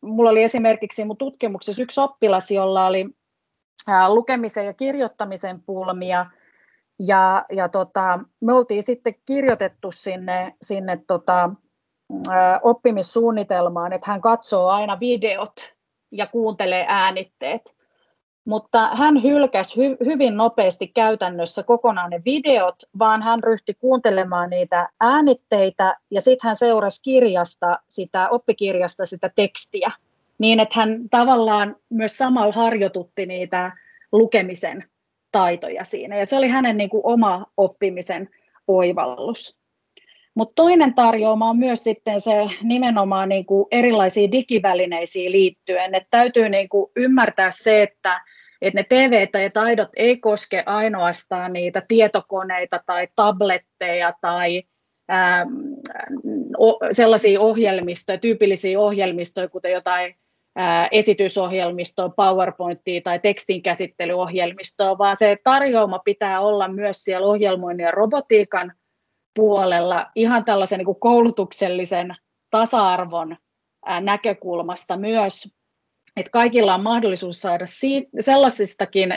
mulla 0.02 0.30
oli 0.30 0.44
esimerkiksi 0.44 1.06
mun 1.06 1.18
tutkimuksessa 1.18 1.82
yksi 1.82 2.02
oppilas, 2.02 2.52
jolla 2.52 2.86
oli 2.86 3.10
lukemisen 4.08 4.66
ja 4.66 4.74
kirjoittamisen 4.74 5.62
pulmia, 5.62 6.26
ja, 7.00 7.46
ja 7.52 7.70
tota, 7.70 8.20
me 8.40 8.54
oltiin 8.54 8.84
sitten 8.84 9.16
kirjoitettu 9.26 9.92
sinne, 9.92 10.56
sinne 10.62 11.00
tota, 11.08 11.50
oppimissuunnitelmaan, 12.64 13.94
että 13.94 14.12
hän 14.12 14.22
katsoo 14.22 14.68
aina 14.68 15.00
videot 15.00 15.74
ja 16.12 16.28
kuuntelee 16.28 16.86
äänitteet. 16.88 17.76
Mutta 18.46 18.90
hän 18.96 19.24
hylkäsi 19.24 19.80
hy- 19.80 20.06
hyvin 20.06 20.38
nopeasti 20.38 20.88
käytännössä 20.88 21.64
kokonaan 21.64 22.10
ne 22.10 22.22
videot, 22.26 22.76
vaan 23.00 23.22
hän 23.22 23.44
ryhtyi 23.44 23.76
kuuntelemaan 23.80 24.50
niitä 24.50 24.90
äänitteitä 25.00 25.98
ja 26.12 26.22
sitten 26.22 26.48
hän 26.48 26.56
seurasi 26.56 27.02
kirjasta, 27.04 27.80
sitä 27.88 28.30
oppikirjasta 28.30 29.06
sitä 29.06 29.32
tekstiä, 29.36 29.92
niin 30.38 30.60
että 30.60 30.80
hän 30.80 31.10
tavallaan 31.10 31.76
myös 31.90 32.18
samalla 32.18 32.54
harjoitutti 32.54 33.26
niitä 33.26 33.72
lukemisen 34.12 34.84
taitoja 35.32 35.86
siinä. 35.86 36.18
Ja 36.18 36.26
se 36.26 36.38
oli 36.38 36.48
hänen 36.48 36.78
niin 36.78 36.90
kuin 36.90 37.02
oma 37.06 37.46
oppimisen 37.58 38.30
oivallus. 38.68 39.61
Mutta 40.36 40.54
toinen 40.56 40.94
tarjoama 40.94 41.50
on 41.50 41.58
myös 41.58 41.84
sitten 41.84 42.22
se 42.22 42.50
nimenomaan 42.64 43.30
niin 43.30 43.46
kuin 43.46 43.66
erilaisiin 43.72 44.32
digivälineisiin 44.32 45.32
liittyen. 45.32 45.96
että 45.96 46.08
täytyy 46.12 46.50
niin 46.50 46.70
kuin 46.70 46.92
ymmärtää 46.96 47.52
se, 47.52 47.82
että, 47.84 48.22
että 48.62 48.80
ne 48.80 48.86
TV- 48.90 49.42
ja 49.44 49.50
taidot 49.50 49.90
ei 49.96 50.18
koske 50.18 50.64
ainoastaan 50.66 51.54
niitä 51.54 51.82
tietokoneita 51.88 52.80
tai 52.86 53.08
tabletteja 53.16 54.14
tai 54.22 54.64
ää, 55.10 55.46
sellaisia 56.92 57.42
ohjelmistoja, 57.42 58.18
tyypillisiä 58.18 58.80
ohjelmistoja, 58.80 59.50
kuten 59.50 59.72
jotain 59.72 60.16
esitysohjelmistoa, 60.92 62.10
PowerPointia 62.10 63.02
tai 63.04 63.20
tekstinkäsittelyohjelmistoa, 63.20 64.98
vaan 64.98 65.18
se 65.18 65.38
tarjoama 65.44 66.00
pitää 66.00 66.42
olla 66.42 66.68
myös 66.68 67.04
siellä 67.04 67.28
ohjelmoinnin 67.28 67.84
ja 67.84 67.92
robotiikan 67.92 68.74
puolella 69.36 70.12
ihan 70.16 70.46
tällaisen 70.46 70.78
niin 70.78 70.86
kuin 70.86 71.00
koulutuksellisen 71.00 72.16
tasa-arvon 72.50 73.38
näkökulmasta 74.02 74.98
myös, 74.98 75.54
että 76.18 76.32
kaikilla 76.32 76.76
on 76.76 76.84
mahdollisuus 76.84 77.42
saada 77.42 77.66
sellaisistakin 78.20 79.10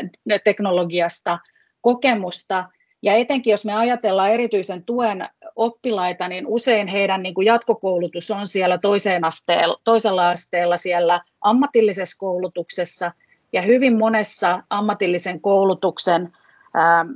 teknologiasta 0.45 1.39
kokemusta, 1.81 2.65
ja 3.03 3.15
etenkin 3.15 3.51
jos 3.51 3.65
me 3.65 3.75
ajatellaan 3.75 4.31
erityisen 4.31 4.85
tuen 4.85 5.29
oppilaita, 5.57 6.29
niin 6.29 6.47
usein 6.47 6.89
heidän 6.89 7.23
niin 7.23 7.35
kuin 7.35 7.47
jatkokoulutus 7.47 8.31
on 8.31 8.47
siellä 8.47 8.79
toiseen 8.79 9.25
asteella, 9.25 9.81
toisella 9.85 10.31
asteella 10.31 10.77
siellä 10.77 11.21
ammatillisessa 11.41 12.19
koulutuksessa, 12.19 13.13
ja 13.53 13.63
hyvin 13.63 13.99
monessa 13.99 14.63
ammatillisen 14.71 15.41
koulutuksen 15.41 16.33
ää, 16.75 17.07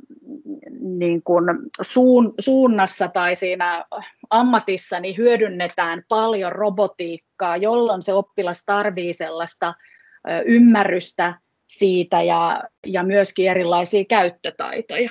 niin 0.81 1.23
kuin 1.23 1.45
suun, 1.81 2.35
suunnassa 2.41 3.09
tai 3.09 3.37
siinä 3.37 3.85
ammatissa 4.31 5.00
niin 5.00 5.17
hyödynnetään 5.17 6.03
paljon 6.09 6.53
robotiikkaa, 6.53 7.57
jolloin 7.57 8.03
se 8.03 8.12
oppilas 8.12 8.65
tarvitsee 8.65 9.27
sellaista 9.27 9.75
ymmärrystä 10.47 11.35
siitä 11.67 12.23
ja, 12.23 12.62
ja 12.87 13.03
myöskin 13.03 13.50
erilaisia 13.50 14.05
käyttötaitoja. 14.05 15.11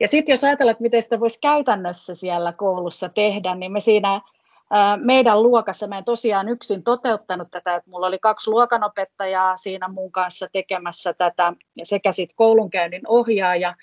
Ja 0.00 0.08
sitten 0.08 0.32
jos 0.32 0.44
ajatellaan, 0.44 0.72
että 0.72 0.82
miten 0.82 1.02
sitä 1.02 1.20
voisi 1.20 1.40
käytännössä 1.40 2.14
siellä 2.14 2.52
koulussa 2.52 3.08
tehdä, 3.08 3.54
niin 3.54 3.72
me 3.72 3.80
siinä 3.80 4.20
meidän 4.96 5.42
luokassa, 5.42 5.86
mä 5.86 5.98
en 5.98 6.04
tosiaan 6.04 6.48
yksin 6.48 6.82
toteuttanut 6.82 7.48
tätä, 7.50 7.74
että 7.74 7.90
mulla 7.90 8.06
oli 8.06 8.18
kaksi 8.18 8.50
luokanopettajaa 8.50 9.56
siinä 9.56 9.88
mun 9.88 10.12
kanssa 10.12 10.46
tekemässä 10.52 11.12
tätä 11.12 11.52
sekä 11.82 12.12
sitten 12.12 12.36
koulunkäynnin 12.36 13.02
ohjaaja, 13.08 13.74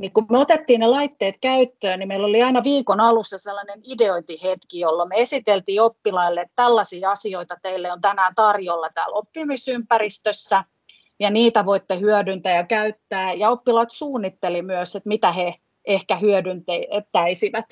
niin 0.00 0.12
kun 0.12 0.26
me 0.30 0.38
otettiin 0.38 0.80
ne 0.80 0.86
laitteet 0.86 1.34
käyttöön, 1.40 1.98
niin 1.98 2.08
meillä 2.08 2.26
oli 2.26 2.42
aina 2.42 2.64
viikon 2.64 3.00
alussa 3.00 3.38
sellainen 3.38 3.80
ideointihetki, 3.84 4.80
jolloin 4.80 5.08
me 5.08 5.14
esiteltiin 5.16 5.82
oppilaille, 5.82 6.40
että 6.40 6.52
tällaisia 6.56 7.10
asioita 7.10 7.56
teille 7.62 7.92
on 7.92 8.00
tänään 8.00 8.34
tarjolla 8.34 8.90
täällä 8.94 9.14
oppimisympäristössä– 9.14 10.64
ja 11.18 11.30
niitä 11.30 11.66
voitte 11.66 12.00
hyödyntää 12.00 12.56
ja 12.56 12.64
käyttää. 12.64 13.32
Ja 13.32 13.50
oppilaat 13.50 13.90
suunnitteli 13.90 14.62
myös, 14.62 14.96
että 14.96 15.08
mitä 15.08 15.32
he 15.32 15.54
ehkä 15.84 16.16
hyödyntäisivät. 16.16 17.66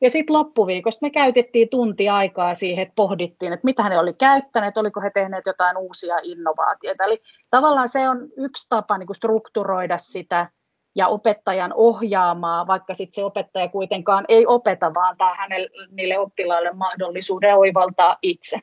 Ja 0.00 0.10
sitten 0.10 0.36
loppuviikosta 0.36 1.06
me 1.06 1.10
käytettiin 1.10 1.68
tunti 1.68 2.08
aikaa 2.08 2.54
siihen, 2.54 2.82
että 2.82 2.92
pohdittiin, 2.96 3.52
että 3.52 3.64
mitä 3.64 3.82
he 3.82 3.98
oli 3.98 4.14
käyttäneet, 4.14 4.76
oliko 4.76 5.00
he 5.00 5.10
tehneet 5.14 5.46
jotain 5.46 5.76
uusia 5.76 6.16
innovaatioita. 6.22 7.04
Eli 7.04 7.22
tavallaan 7.50 7.88
se 7.88 8.08
on 8.08 8.28
yksi 8.36 8.66
tapa 8.68 8.98
niin 8.98 9.14
strukturoida 9.14 9.98
sitä 9.98 10.50
ja 10.94 11.08
opettajan 11.08 11.72
ohjaamaa, 11.74 12.66
vaikka 12.66 12.94
sitten 12.94 13.14
se 13.14 13.24
opettaja 13.24 13.68
kuitenkaan 13.68 14.24
ei 14.28 14.46
opeta, 14.46 14.94
vaan 14.94 15.16
tämä 15.16 15.34
hänelle, 15.34 15.68
niille 15.90 16.18
oppilaille 16.18 16.72
mahdollisuuden 16.72 17.56
oivaltaa 17.56 18.16
itse. 18.22 18.58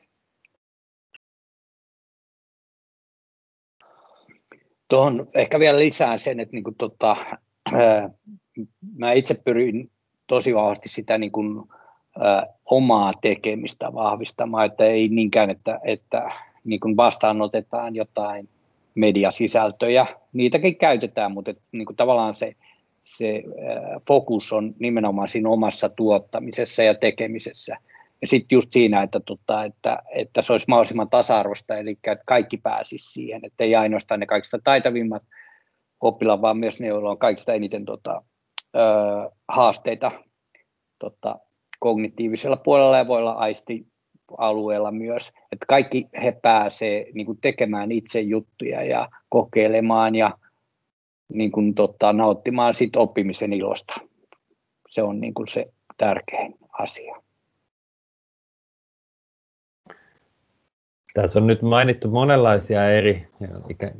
Tuohon 4.88 5.28
ehkä 5.34 5.58
vielä 5.58 5.78
lisään 5.78 6.18
sen, 6.18 6.40
että 6.40 6.54
niin 6.54 6.64
kuin 6.64 6.76
tota, 6.76 7.16
ää, 7.72 8.10
mä 8.96 9.12
itse 9.12 9.34
pyrin 9.34 9.90
tosi 10.28 10.54
vahvasti 10.54 10.88
sitä 10.88 11.18
niin 11.18 11.32
kuin, 11.32 11.68
ää, 12.20 12.46
omaa 12.64 13.12
tekemistä 13.20 13.94
vahvistamaan, 13.94 14.66
että 14.66 14.84
ei 14.84 15.08
niinkään, 15.08 15.50
että, 15.50 15.80
että 15.84 16.30
niin 16.64 16.80
kuin 16.80 16.96
vastaanotetaan 16.96 17.94
jotain 17.94 18.48
mediasisältöjä, 18.94 20.06
niitäkin 20.32 20.76
käytetään, 20.76 21.32
mutta 21.32 21.50
että, 21.50 21.62
niin 21.72 21.86
kuin 21.86 21.96
tavallaan 21.96 22.34
se, 22.34 22.56
se 23.04 23.42
ää, 23.68 24.00
fokus 24.08 24.52
on 24.52 24.74
nimenomaan 24.78 25.28
siinä 25.28 25.48
omassa 25.48 25.88
tuottamisessa 25.88 26.82
ja 26.82 26.94
tekemisessä. 26.94 27.76
Ja 28.20 28.26
sitten 28.26 28.56
just 28.56 28.72
siinä, 28.72 29.02
että, 29.02 29.20
tota, 29.20 29.64
että, 29.64 29.98
että 30.14 30.42
se 30.42 30.52
olisi 30.52 30.66
mahdollisimman 30.68 31.10
tasa-arvoista, 31.10 31.74
eli 31.74 31.90
että 31.90 32.24
kaikki 32.26 32.56
pääsisi 32.56 33.12
siihen, 33.12 33.40
että 33.44 33.64
ei 33.64 33.76
ainoastaan 33.76 34.20
ne 34.20 34.26
kaikista 34.26 34.58
taitavimmat 34.64 35.22
oppilaat, 36.00 36.40
vaan 36.40 36.58
myös 36.58 36.80
ne, 36.80 36.86
joilla 36.86 37.10
on 37.10 37.18
kaikista 37.18 37.54
eniten 37.54 37.84
tota, 37.84 38.22
ö, 38.76 38.80
haasteita 39.48 40.10
tota, 40.98 41.38
kognitiivisella 41.78 42.56
puolella 42.56 42.98
ja 42.98 43.08
voi 43.08 43.18
olla 43.18 43.32
aistialueella 43.32 44.90
myös, 44.90 45.28
että 45.28 45.66
kaikki 45.68 46.08
he 46.22 46.32
pääsee 46.42 47.06
niin 47.14 47.26
kuin 47.26 47.38
tekemään 47.40 47.92
itse 47.92 48.20
juttuja 48.20 48.84
ja 48.84 49.08
kokeilemaan 49.28 50.14
ja 50.14 50.38
niin 51.32 51.52
kuin, 51.52 51.74
tota, 51.74 52.12
nauttimaan 52.12 52.74
sit 52.74 52.96
oppimisen 52.96 53.52
ilosta. 53.52 53.94
Se 54.90 55.02
on 55.02 55.20
niin 55.20 55.34
kuin 55.34 55.46
se 55.46 55.66
tärkein 55.96 56.54
asia. 56.72 57.22
Tässä 61.14 61.38
on 61.38 61.46
nyt 61.46 61.62
mainittu 61.62 62.10
monenlaisia 62.10 62.90
eri 62.90 63.28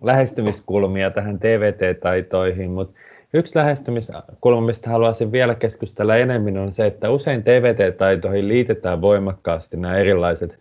lähestymiskulmia 0.02 1.10
tähän 1.10 1.38
TVT-taitoihin, 1.38 2.70
mutta 2.70 2.98
Yksi 3.34 3.58
lähestymiskulma, 3.58 4.66
mistä 4.66 4.90
haluaisin 4.90 5.32
vielä 5.32 5.54
keskustella 5.54 6.16
enemmän, 6.16 6.58
on 6.58 6.72
se, 6.72 6.86
että 6.86 7.10
usein 7.10 7.42
TVT-taitoihin 7.42 8.48
liitetään 8.48 9.00
voimakkaasti 9.00 9.76
nämä 9.76 9.96
erilaiset 9.96 10.58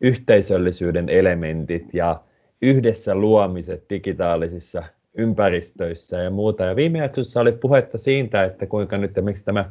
yhteisöllisyyden 0.00 1.08
elementit 1.08 1.94
ja 1.94 2.20
yhdessä 2.62 3.14
luomiset 3.14 3.84
digitaalisissa 3.90 4.82
ympäristöissä 5.14 6.18
ja 6.18 6.30
muuta. 6.30 6.64
Ja 6.64 6.76
viime 6.76 6.98
jaksossa 6.98 7.40
oli 7.40 7.52
puhetta 7.52 7.98
siitä, 7.98 8.44
että 8.44 8.66
kuinka 8.66 8.98
nyt 8.98 9.12
miksi 9.20 9.44
tämä 9.44 9.70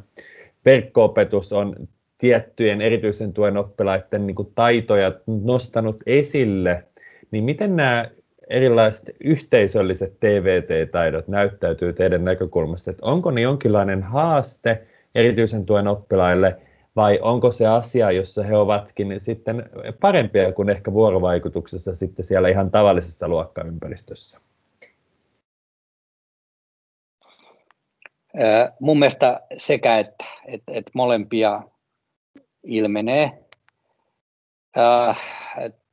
verkko-opetus 0.64 1.52
on 1.52 1.76
tiettyjen 2.18 2.80
erityisen 2.80 3.32
tuen 3.32 3.56
oppilaiden 3.56 4.26
niin 4.26 4.34
kuin 4.34 4.52
taitoja 4.54 5.12
nostanut 5.26 5.96
esille, 6.06 6.84
niin 7.30 7.44
miten 7.44 7.76
nämä 7.76 8.10
erilaiset 8.46 9.16
yhteisölliset 9.20 10.20
TVT-taidot 10.20 11.28
näyttäytyy 11.28 11.92
teidän 11.92 12.24
näkökulmasta? 12.24 12.90
Että 12.90 13.06
onko 13.06 13.30
ne 13.30 13.40
jonkinlainen 13.40 14.02
haaste 14.02 14.86
erityisen 15.14 15.66
tuen 15.66 15.88
oppilaille 15.88 16.56
vai 16.96 17.18
onko 17.22 17.52
se 17.52 17.66
asia, 17.66 18.10
jossa 18.10 18.42
he 18.42 18.56
ovatkin 18.56 19.20
sitten 19.20 19.64
parempia 20.00 20.52
kuin 20.52 20.68
ehkä 20.68 20.92
vuorovaikutuksessa 20.92 21.94
sitten 21.94 22.24
siellä 22.24 22.48
ihan 22.48 22.70
tavallisessa 22.70 23.28
luokkaympäristössä? 23.28 24.40
Mun 28.80 28.98
mielestä 28.98 29.40
sekä 29.58 29.98
että, 29.98 30.24
että, 30.46 30.72
että 30.72 30.90
molempia 30.94 31.62
ilmenee. 32.62 33.44
Äh, 34.78 35.18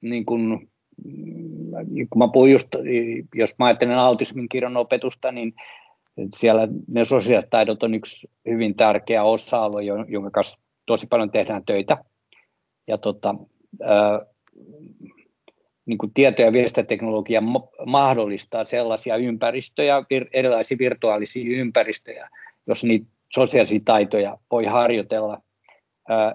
niin 0.01 0.25
kun, 0.25 0.69
kun 2.09 2.19
mä 2.19 2.27
puhun 2.33 2.51
just, 2.51 2.67
jos 3.35 3.55
mä 3.59 3.65
ajattelen 3.65 3.97
autismin 3.97 4.49
kirjan 4.49 4.77
opetusta, 4.77 5.31
niin 5.31 5.53
siellä 6.35 6.67
ne 6.87 7.05
sosiaaliset 7.05 7.49
taidot 7.49 7.83
on 7.83 7.93
yksi 7.93 8.29
hyvin 8.45 8.75
tärkeä 8.75 9.23
osa-alue, 9.23 9.83
jonka 10.07 10.31
kanssa 10.31 10.57
tosi 10.85 11.07
paljon 11.07 11.31
tehdään 11.31 11.65
töitä. 11.65 11.97
Ja 12.87 12.97
tota, 12.97 13.35
äh, 13.83 14.27
niin 15.85 15.97
kuin 15.97 16.13
tieto- 16.13 16.41
ja 16.41 16.53
viestintäteknologia 16.53 17.41
mahdollistaa 17.85 18.65
sellaisia 18.65 19.15
ympäristöjä, 19.15 20.03
erilaisia 20.33 20.77
virtuaalisia 20.77 21.59
ympäristöjä, 21.59 22.29
jos 22.67 22.83
niitä 22.83 23.05
sosiaalisia 23.33 23.79
taitoja 23.85 24.37
voi 24.51 24.65
harjoitella. 24.65 25.41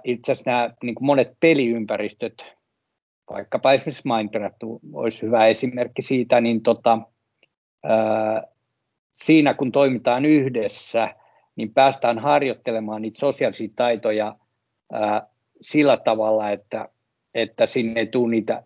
Itse 0.05 0.33
asiassa 0.33 0.51
nämä 0.51 0.75
niin 0.83 0.95
kuin 0.95 1.07
monet 1.07 1.33
peliympäristöt, 1.41 2.58
vaikkapa 3.31 3.73
esimerkiksi 3.73 4.09
Minecraft 4.09 4.57
olisi 4.93 5.23
hyvä 5.23 5.47
esimerkki 5.47 6.03
siitä, 6.03 6.41
niin 6.41 6.63
tota, 6.63 6.99
siinä 9.13 9.55
kun 9.55 9.73
toimitaan 9.73 10.25
yhdessä, 10.25 11.15
niin 11.57 11.75
päästään 11.75 12.19
harjoittelemaan 12.19 13.03
niitä 13.03 13.21
sosiaalisia 13.21 13.69
taitoja 13.77 14.37
sillä 15.61 15.97
tavalla, 15.97 16.51
että, 16.51 16.89
että 17.35 17.67
sinne 17.67 18.01
ei 18.01 18.07
tule 18.07 18.31
niitä 18.31 18.63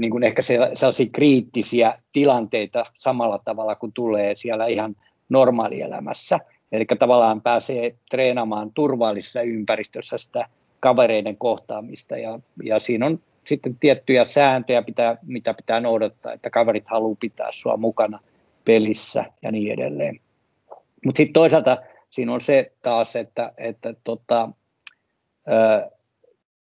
niin 0.00 0.10
kuin 0.10 0.24
ehkä 0.24 0.42
sellaisia 0.42 1.06
kriittisiä 1.12 1.98
tilanteita 2.12 2.86
samalla 2.98 3.40
tavalla 3.44 3.74
kuin 3.74 3.92
tulee 3.92 4.34
siellä 4.34 4.66
ihan 4.66 4.96
normaalielämässä. 5.28 6.38
Eli 6.72 6.86
tavallaan 6.98 7.42
pääsee 7.42 7.94
treenaamaan 8.10 8.70
turvallisessa 8.74 9.42
ympäristössä 9.42 10.18
sitä 10.18 10.48
kavereiden 10.80 11.36
kohtaamista 11.36 12.16
ja, 12.16 12.38
ja 12.64 12.78
siinä 12.78 13.06
on 13.06 13.20
sitten 13.44 13.76
tiettyjä 13.80 14.24
sääntöjä, 14.24 14.82
pitää, 14.82 15.16
mitä 15.26 15.54
pitää 15.54 15.80
noudattaa, 15.80 16.32
että 16.32 16.50
kaverit 16.50 16.84
haluaa 16.86 17.16
pitää 17.20 17.48
sua 17.52 17.76
mukana 17.76 18.20
pelissä 18.64 19.24
ja 19.42 19.52
niin 19.52 19.72
edelleen. 19.72 20.20
Mutta 21.04 21.16
sitten 21.16 21.32
toisaalta 21.32 21.78
siinä 22.10 22.34
on 22.34 22.40
se 22.40 22.72
taas, 22.82 23.16
että, 23.16 23.52
että 23.58 23.94
tota, 24.04 24.48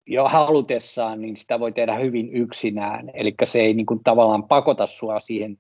jo 0.08 0.26
halutessaan, 0.26 1.22
niin 1.22 1.36
sitä 1.36 1.60
voi 1.60 1.72
tehdä 1.72 1.96
hyvin 1.96 2.34
yksinään. 2.34 3.12
Eli 3.13 3.36
se 3.44 3.60
ei 3.60 3.74
niin 3.74 3.86
kuin, 3.86 4.04
tavallaan 4.04 4.44
pakota 4.44 4.86
sua 4.86 5.20
siihen 5.20 5.58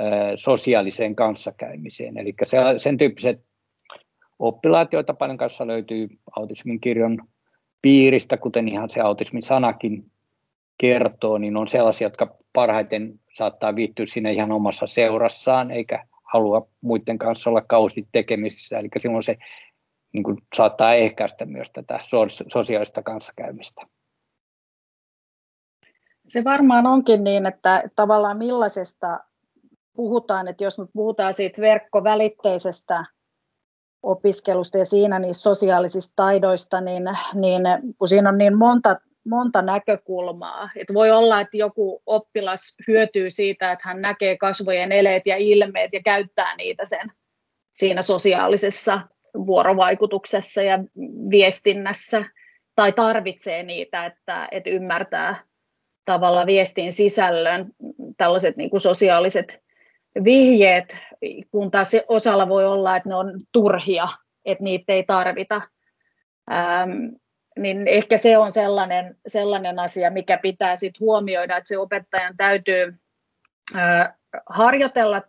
ö, 0.00 0.04
sosiaaliseen 0.36 1.14
kanssakäymiseen. 1.14 2.18
Eli 2.18 2.34
se, 2.44 2.58
sen 2.76 2.96
tyyppiset 2.96 3.40
oppilaat, 4.38 4.92
joita 4.92 5.14
paljon 5.14 5.38
kanssa 5.38 5.66
löytyy 5.66 6.08
autismin 6.36 6.80
kirjon 6.80 7.18
piiristä, 7.84 8.36
kuten 8.36 8.68
ihan 8.68 8.88
se 8.88 9.00
autismin 9.00 9.42
sanakin 9.42 10.10
kertoo, 10.78 11.38
niin 11.38 11.56
on 11.56 11.68
sellaisia, 11.68 12.06
jotka 12.06 12.36
parhaiten 12.52 13.20
saattaa 13.32 13.74
viihtyä 13.74 14.06
siinä 14.06 14.30
ihan 14.30 14.52
omassa 14.52 14.86
seurassaan, 14.86 15.70
eikä 15.70 16.06
halua 16.22 16.68
muiden 16.80 17.18
kanssa 17.18 17.50
olla 17.50 17.60
kausti 17.60 18.08
tekemisissä. 18.12 18.78
Eli 18.78 18.88
silloin 18.98 19.22
se 19.22 19.36
niin 20.12 20.22
kuin 20.22 20.36
saattaa 20.56 20.94
ehkäistä 20.94 21.46
myös 21.46 21.70
tätä 21.70 22.00
sosiaalista 22.48 23.02
kanssakäymistä. 23.02 23.82
Se 26.26 26.44
varmaan 26.44 26.86
onkin 26.86 27.24
niin, 27.24 27.46
että 27.46 27.82
tavallaan 27.96 28.38
millaisesta 28.38 29.20
puhutaan, 29.96 30.48
että 30.48 30.64
jos 30.64 30.78
me 30.78 30.86
puhutaan 30.92 31.34
siitä 31.34 31.62
verkkovälitteisestä 31.62 33.04
opiskelusta 34.04 34.78
ja 34.78 34.84
siinä 34.84 35.18
niistä 35.18 35.42
sosiaalisista 35.42 36.12
taidoista, 36.16 36.80
niin, 36.80 37.04
niin 37.34 37.62
kun 37.98 38.08
siinä 38.08 38.28
on 38.28 38.38
niin 38.38 38.58
monta, 38.58 38.96
monta 39.28 39.62
näkökulmaa, 39.62 40.70
että 40.76 40.94
voi 40.94 41.10
olla, 41.10 41.40
että 41.40 41.56
joku 41.56 42.02
oppilas 42.06 42.76
hyötyy 42.88 43.30
siitä, 43.30 43.72
että 43.72 43.88
hän 43.88 44.00
näkee 44.00 44.36
kasvojen 44.36 44.92
eleet 44.92 45.22
ja 45.26 45.36
ilmeet 45.36 45.92
ja 45.92 46.02
käyttää 46.02 46.56
niitä 46.56 46.84
sen 46.84 47.12
siinä 47.72 48.02
sosiaalisessa 48.02 49.00
vuorovaikutuksessa 49.34 50.62
ja 50.62 50.78
viestinnässä 51.30 52.24
tai 52.74 52.92
tarvitsee 52.92 53.62
niitä, 53.62 54.06
että, 54.06 54.48
että 54.50 54.70
ymmärtää 54.70 55.44
tavalla 56.04 56.46
viestin 56.46 56.92
sisällön, 56.92 57.66
tällaiset 58.16 58.56
niin 58.56 58.70
kuin 58.70 58.80
sosiaaliset 58.80 59.63
vihjeet, 60.24 60.98
kun 61.50 61.70
taas 61.70 61.92
osalla 62.08 62.48
voi 62.48 62.64
olla, 62.64 62.96
että 62.96 63.08
ne 63.08 63.14
on 63.14 63.40
turhia, 63.52 64.08
että 64.44 64.64
niitä 64.64 64.92
ei 64.92 65.04
tarvita. 65.04 65.60
Ähm, 66.52 66.90
niin 67.58 67.88
ehkä 67.88 68.16
se 68.16 68.38
on 68.38 68.52
sellainen, 68.52 69.16
sellainen 69.26 69.78
asia, 69.78 70.10
mikä 70.10 70.38
pitää 70.38 70.76
sit 70.76 71.00
huomioida, 71.00 71.56
että 71.56 71.68
se 71.68 71.78
opettajan 71.78 72.36
täytyy 72.36 72.94
äh, 73.76 74.12
harjoitella, 74.46 75.22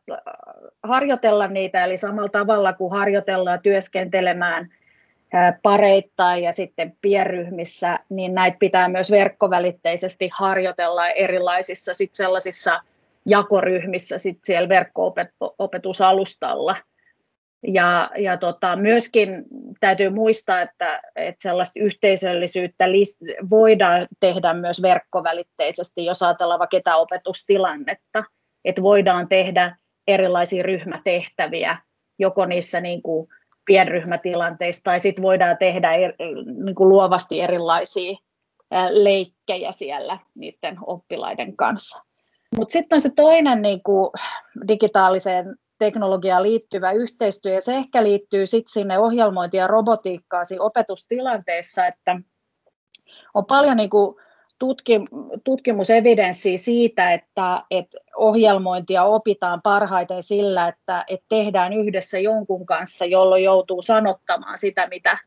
harjoitella 0.83 1.47
niitä, 1.47 1.83
eli 1.83 1.97
samalla 1.97 2.29
tavalla 2.29 2.73
kuin 2.73 2.91
harjoitellaan 2.91 3.61
työskentelemään 3.61 4.69
pareittain 5.63 6.43
ja 6.43 6.51
sitten 6.51 6.97
pienryhmissä, 7.01 7.99
niin 8.09 8.35
näitä 8.35 8.57
pitää 8.59 8.89
myös 8.89 9.11
verkkovälitteisesti 9.11 10.29
harjoitella 10.33 11.09
erilaisissa 11.09 11.93
sit 11.93 12.15
sellaisissa 12.15 12.81
jakoryhmissä 13.25 14.17
sit 14.17 14.39
siellä 14.43 14.69
verkko-opetusalustalla. 14.69 16.75
Ja, 17.67 18.11
ja 18.17 18.37
tota, 18.37 18.75
myöskin 18.75 19.43
täytyy 19.79 20.09
muistaa, 20.09 20.61
että, 20.61 21.01
että 21.15 21.41
sellaista 21.41 21.79
yhteisöllisyyttä 21.79 22.85
voidaan 23.49 24.07
tehdä 24.19 24.53
myös 24.53 24.81
verkkovälitteisesti, 24.81 26.05
jos 26.05 26.23
ajatellaan 26.23 26.59
vaikka 26.59 26.77
etäopetustilannetta 26.77 28.23
että 28.65 28.81
voidaan 28.81 29.27
tehdä 29.27 29.77
erilaisia 30.07 30.63
ryhmätehtäviä, 30.63 31.77
joko 32.19 32.45
niissä 32.45 32.81
niin 32.81 33.01
kuin 33.01 33.27
pienryhmätilanteissa, 33.65 34.83
tai 34.83 34.99
sitten 34.99 35.23
voidaan 35.23 35.57
tehdä 35.57 35.93
er, 35.93 36.13
niin 36.65 36.75
kuin 36.75 36.89
luovasti 36.89 37.41
erilaisia 37.41 38.17
leikkejä 38.89 39.71
siellä 39.71 40.19
niiden 40.35 40.77
oppilaiden 40.87 41.57
kanssa. 41.57 42.03
Mutta 42.57 42.71
sitten 42.71 42.95
on 42.95 43.01
se 43.01 43.09
toinen 43.15 43.61
niin 43.61 43.83
kuin 43.83 44.09
digitaaliseen 44.67 45.55
teknologiaan 45.79 46.43
liittyvä 46.43 46.91
yhteistyö, 46.91 47.53
ja 47.53 47.61
se 47.61 47.75
ehkä 47.75 48.03
liittyy 48.03 48.47
sitten 48.47 48.73
sinne 48.73 48.99
ohjelmointi- 48.99 49.57
ja 49.57 49.67
robotiikkaan 49.67 50.45
opetustilanteessa, 50.59 51.87
että 51.87 52.21
on 53.33 53.45
paljon 53.45 53.77
niin 53.77 53.89
kuin 53.89 54.15
tutkimusevidenssiä 55.43 56.57
siitä, 56.57 57.13
että, 57.13 57.63
että 57.71 57.97
ohjelmointia 58.15 59.03
opitaan 59.03 59.61
parhaiten 59.61 60.23
sillä, 60.23 60.67
että, 60.67 61.03
että 61.07 61.25
tehdään 61.29 61.73
yhdessä 61.73 62.19
jonkun 62.19 62.65
kanssa, 62.65 63.05
jolloin 63.05 63.43
joutuu 63.43 63.81
sanottamaan 63.81 64.57
sitä, 64.57 64.87
mitä 64.87 65.17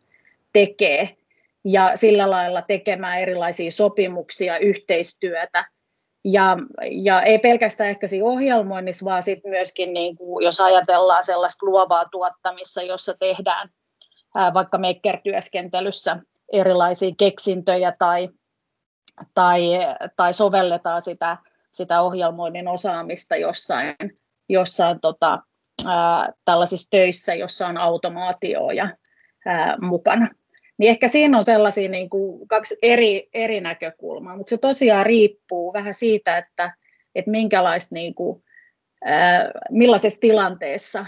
tekee, 0.53 1.17
ja 1.65 1.93
sillä 1.95 2.31
lailla 2.31 2.63
tekemään 2.63 3.21
erilaisia 3.21 3.71
sopimuksia, 3.71 4.59
yhteistyötä. 4.59 5.67
Ja, 6.25 6.57
ja 6.91 7.23
ei 7.23 7.39
pelkästään 7.39 7.91
ehkä 7.91 8.07
siinä 8.07 8.27
ohjelmoinnissa, 8.27 9.05
vaan 9.05 9.23
sit 9.23 9.39
myöskin, 9.45 9.93
niin 9.93 10.17
kuin, 10.17 10.45
jos 10.45 10.61
ajatellaan 10.61 11.25
sellaista 11.25 11.67
luovaa 11.67 12.05
tuottamista, 12.05 12.83
jossa 12.83 13.15
tehdään 13.15 13.69
ää, 14.35 14.55
vaikka 14.55 14.79
maker-työskentelyssä 14.79 16.17
erilaisia 16.53 17.15
keksintöjä 17.19 17.93
tai 17.99 18.29
tai, 19.35 19.63
tai 20.17 20.35
sovelletaan 20.35 21.03
sitä, 21.03 21.37
sitä 21.73 22.01
ohjelmoinnin 22.01 22.69
osaamista 22.69 23.37
jossain 23.37 23.95
jossain 24.49 25.01
tota, 25.01 25.43
ää, 25.89 26.33
tällaisissa 26.45 26.91
töissä, 26.91 27.35
jossa 27.35 27.67
on 27.67 27.77
automaatioa 27.77 28.73
ja 28.73 28.97
ää, 29.47 29.77
mukana. 29.81 30.29
Niin 30.79 30.91
ehkä 30.91 31.09
siinä 31.09 31.37
on 31.37 31.45
sellaisia 31.45 31.89
niin 31.89 32.11
kuin 32.11 32.49
kaksi 32.49 32.77
eri, 32.83 33.29
eri 33.35 33.61
näkökulmaa, 33.61 34.37
mutta 34.37 34.51
se 34.51 34.59
tosiaan 34.59 35.07
riippuu 35.07 35.73
vähän 35.73 35.95
siitä, 35.95 36.39
että, 36.39 36.75
että 37.15 37.31
minkälaista 37.31 37.95
niin 37.95 38.15
kuin, 38.15 38.43
ää, 39.05 39.51
millaisessa 39.71 40.21
tilanteessa 40.21 41.07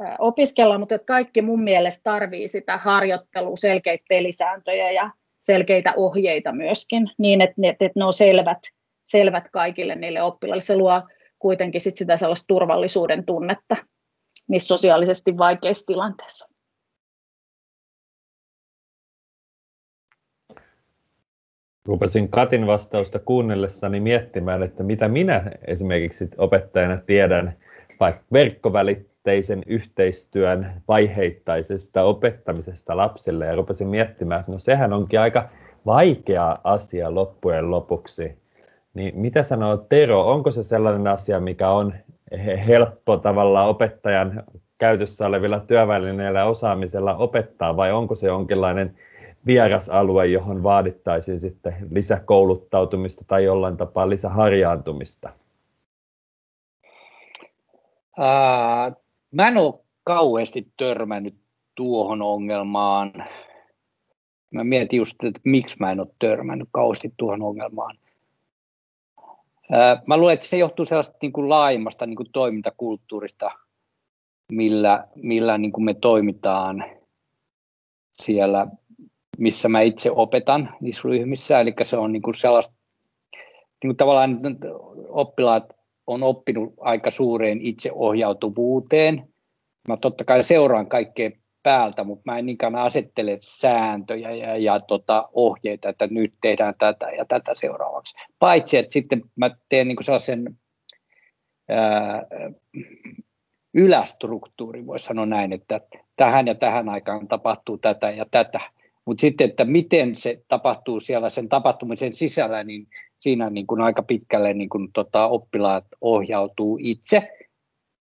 ää, 0.00 0.16
opiskellaan, 0.18 0.80
mutta 0.80 0.94
että 0.94 1.06
kaikki 1.06 1.42
mun 1.42 1.62
mielestä 1.62 2.00
tarvii 2.04 2.48
sitä 2.48 2.76
harjoittelua, 2.76 3.56
selkeitä 3.56 4.04
pelisääntöjä 4.08 4.90
ja 4.90 5.10
selkeitä 5.38 5.92
ohjeita 5.96 6.52
myöskin, 6.52 7.10
niin 7.18 7.40
että, 7.40 7.54
että, 7.62 7.84
että 7.84 8.00
ne 8.00 8.04
on 8.04 8.12
selvät, 8.12 8.58
selvät 9.06 9.48
kaikille 9.52 9.94
niille 9.94 10.22
oppilaille. 10.22 10.62
Se 10.62 10.76
luo 10.76 11.02
kuitenkin 11.38 11.80
sit 11.80 11.96
sitä 11.96 12.16
sellaista 12.16 12.44
turvallisuuden 12.48 13.26
tunnetta 13.26 13.76
niissä 14.48 14.68
sosiaalisesti 14.68 15.38
vaikeissa 15.38 15.86
tilanteissa. 15.86 16.48
Rupesin 21.88 22.28
Katin 22.28 22.66
vastausta 22.66 23.18
kuunnellessani 23.18 24.00
miettimään, 24.00 24.62
että 24.62 24.82
mitä 24.82 25.08
minä 25.08 25.50
esimerkiksi 25.66 26.28
opettajana 26.38 26.98
tiedän 27.06 27.54
vaikka 28.00 28.24
verkkovälitteisen 28.32 29.62
yhteistyön 29.66 30.82
vaiheittaisesta 30.88 32.02
opettamisesta 32.02 32.96
lapsille 32.96 33.46
ja 33.46 33.56
rupesin 33.56 33.88
miettimään, 33.88 34.40
että 34.40 34.52
no 34.52 34.58
sehän 34.58 34.92
onkin 34.92 35.20
aika 35.20 35.48
vaikea 35.86 36.58
asia 36.64 37.14
loppujen 37.14 37.70
lopuksi. 37.70 38.38
Niin 38.94 39.20
mitä 39.20 39.42
sanoo 39.42 39.76
Tero, 39.76 40.30
onko 40.30 40.52
se 40.52 40.62
sellainen 40.62 41.06
asia, 41.06 41.40
mikä 41.40 41.70
on 41.70 41.94
helppo 42.66 43.16
tavalla 43.16 43.64
opettajan 43.64 44.42
käytössä 44.78 45.26
olevilla 45.26 45.60
työvälineillä 45.60 46.38
ja 46.38 46.46
osaamisella 46.46 47.16
opettaa, 47.16 47.76
vai 47.76 47.92
onko 47.92 48.14
se 48.14 48.26
jonkinlainen 48.26 48.94
vieras 49.46 49.88
alue, 49.88 50.26
johon 50.26 50.62
vaadittaisiin 50.62 51.40
sitten 51.40 51.74
lisäkouluttautumista 51.90 53.24
tai 53.26 53.44
jollain 53.44 53.76
tapaa 53.76 54.08
lisäharjaantumista? 54.08 55.32
Ää, 58.18 58.92
mä 59.30 59.48
en 59.48 59.56
ole 59.56 59.74
kauheasti 60.04 60.68
törmännyt 60.76 61.34
tuohon 61.74 62.22
ongelmaan. 62.22 63.12
Mä 64.50 64.64
mietin 64.64 64.96
just, 64.96 65.24
että 65.24 65.40
miksi 65.44 65.76
mä 65.80 65.92
en 65.92 66.00
ole 66.00 66.08
törmännyt 66.18 66.68
kauheasti 66.72 67.14
tuohon 67.16 67.42
ongelmaan. 67.42 67.98
Ää, 69.72 70.02
mä 70.06 70.16
luulen, 70.16 70.34
että 70.34 70.46
se 70.46 70.56
johtuu 70.56 70.84
sellaista 70.84 71.18
niin 71.22 71.32
kuin 71.32 71.48
laajemmasta 71.48 72.06
niin 72.06 72.16
kuin 72.16 72.32
toimintakulttuurista, 72.32 73.50
millä, 74.52 75.08
millä 75.14 75.58
niin 75.58 75.72
kuin 75.72 75.84
me 75.84 75.94
toimitaan 75.94 76.84
siellä 78.12 78.66
missä 79.38 79.68
mä 79.68 79.80
itse 79.80 80.10
opetan 80.10 80.74
niissä 80.80 81.02
ryhmissä, 81.04 81.60
eli 81.60 81.74
se 81.82 81.96
on 81.96 82.12
niin 82.12 82.22
kuin 82.22 82.34
sellaista, 82.34 82.74
niin 83.82 83.88
kuin 83.88 83.96
tavallaan 83.96 84.40
oppilaat 85.08 85.78
on 86.06 86.22
oppinut 86.22 86.74
aika 86.80 87.10
suureen 87.10 87.60
itseohjautuvuuteen. 87.60 89.28
Mä 89.88 89.96
totta 89.96 90.24
kai 90.24 90.42
seuraan 90.42 90.88
kaikkea 90.88 91.30
päältä, 91.62 92.04
mutta 92.04 92.22
mä 92.24 92.38
en 92.38 92.46
niinkään 92.46 92.74
asettele 92.74 93.38
sääntöjä 93.42 94.30
ja, 94.30 94.56
ja 94.56 94.80
tota, 94.80 95.28
ohjeita, 95.32 95.88
että 95.88 96.06
nyt 96.10 96.34
tehdään 96.42 96.74
tätä 96.78 97.10
ja 97.10 97.24
tätä 97.24 97.52
seuraavaksi. 97.54 98.16
Paitsi, 98.38 98.78
että 98.78 98.92
sitten 98.92 99.22
mä 99.36 99.50
teen 99.68 99.88
niin 99.88 99.96
sellaisen 100.02 100.58
ää, 101.68 102.26
ylästruktuuri, 103.74 104.86
voisi 104.86 105.04
sanoa 105.04 105.26
näin, 105.26 105.52
että 105.52 105.80
tähän 106.16 106.46
ja 106.46 106.54
tähän 106.54 106.88
aikaan 106.88 107.28
tapahtuu 107.28 107.78
tätä 107.78 108.10
ja 108.10 108.24
tätä. 108.30 108.60
Mutta 109.08 109.20
sitten, 109.20 109.50
että 109.50 109.64
miten 109.64 110.16
se 110.16 110.42
tapahtuu 110.48 111.00
siellä 111.00 111.30
sen 111.30 111.48
tapahtumisen 111.48 112.14
sisällä, 112.14 112.64
niin 112.64 112.86
siinä 113.20 113.50
niin 113.50 113.66
kuin 113.66 113.80
aika 113.80 114.02
pitkälle 114.02 114.54
niin 114.54 114.68
kuin 114.68 114.88
tota, 114.92 115.26
oppilaat 115.26 115.84
ohjautuu 116.00 116.78
itse. 116.82 117.28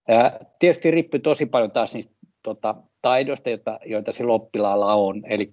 Ja 0.09 0.41
tietysti 0.59 0.91
riippuu 0.91 1.21
tosi 1.21 1.47
paljon 1.47 1.71
taas 1.71 1.95
niistä 1.95 2.13
tota, 2.43 2.75
taidoista, 3.03 3.51
joita, 3.51 3.79
joita 3.87 4.13
sillä 4.13 4.33
oppilaalla 4.33 4.95
on. 4.95 5.23
Eli 5.27 5.51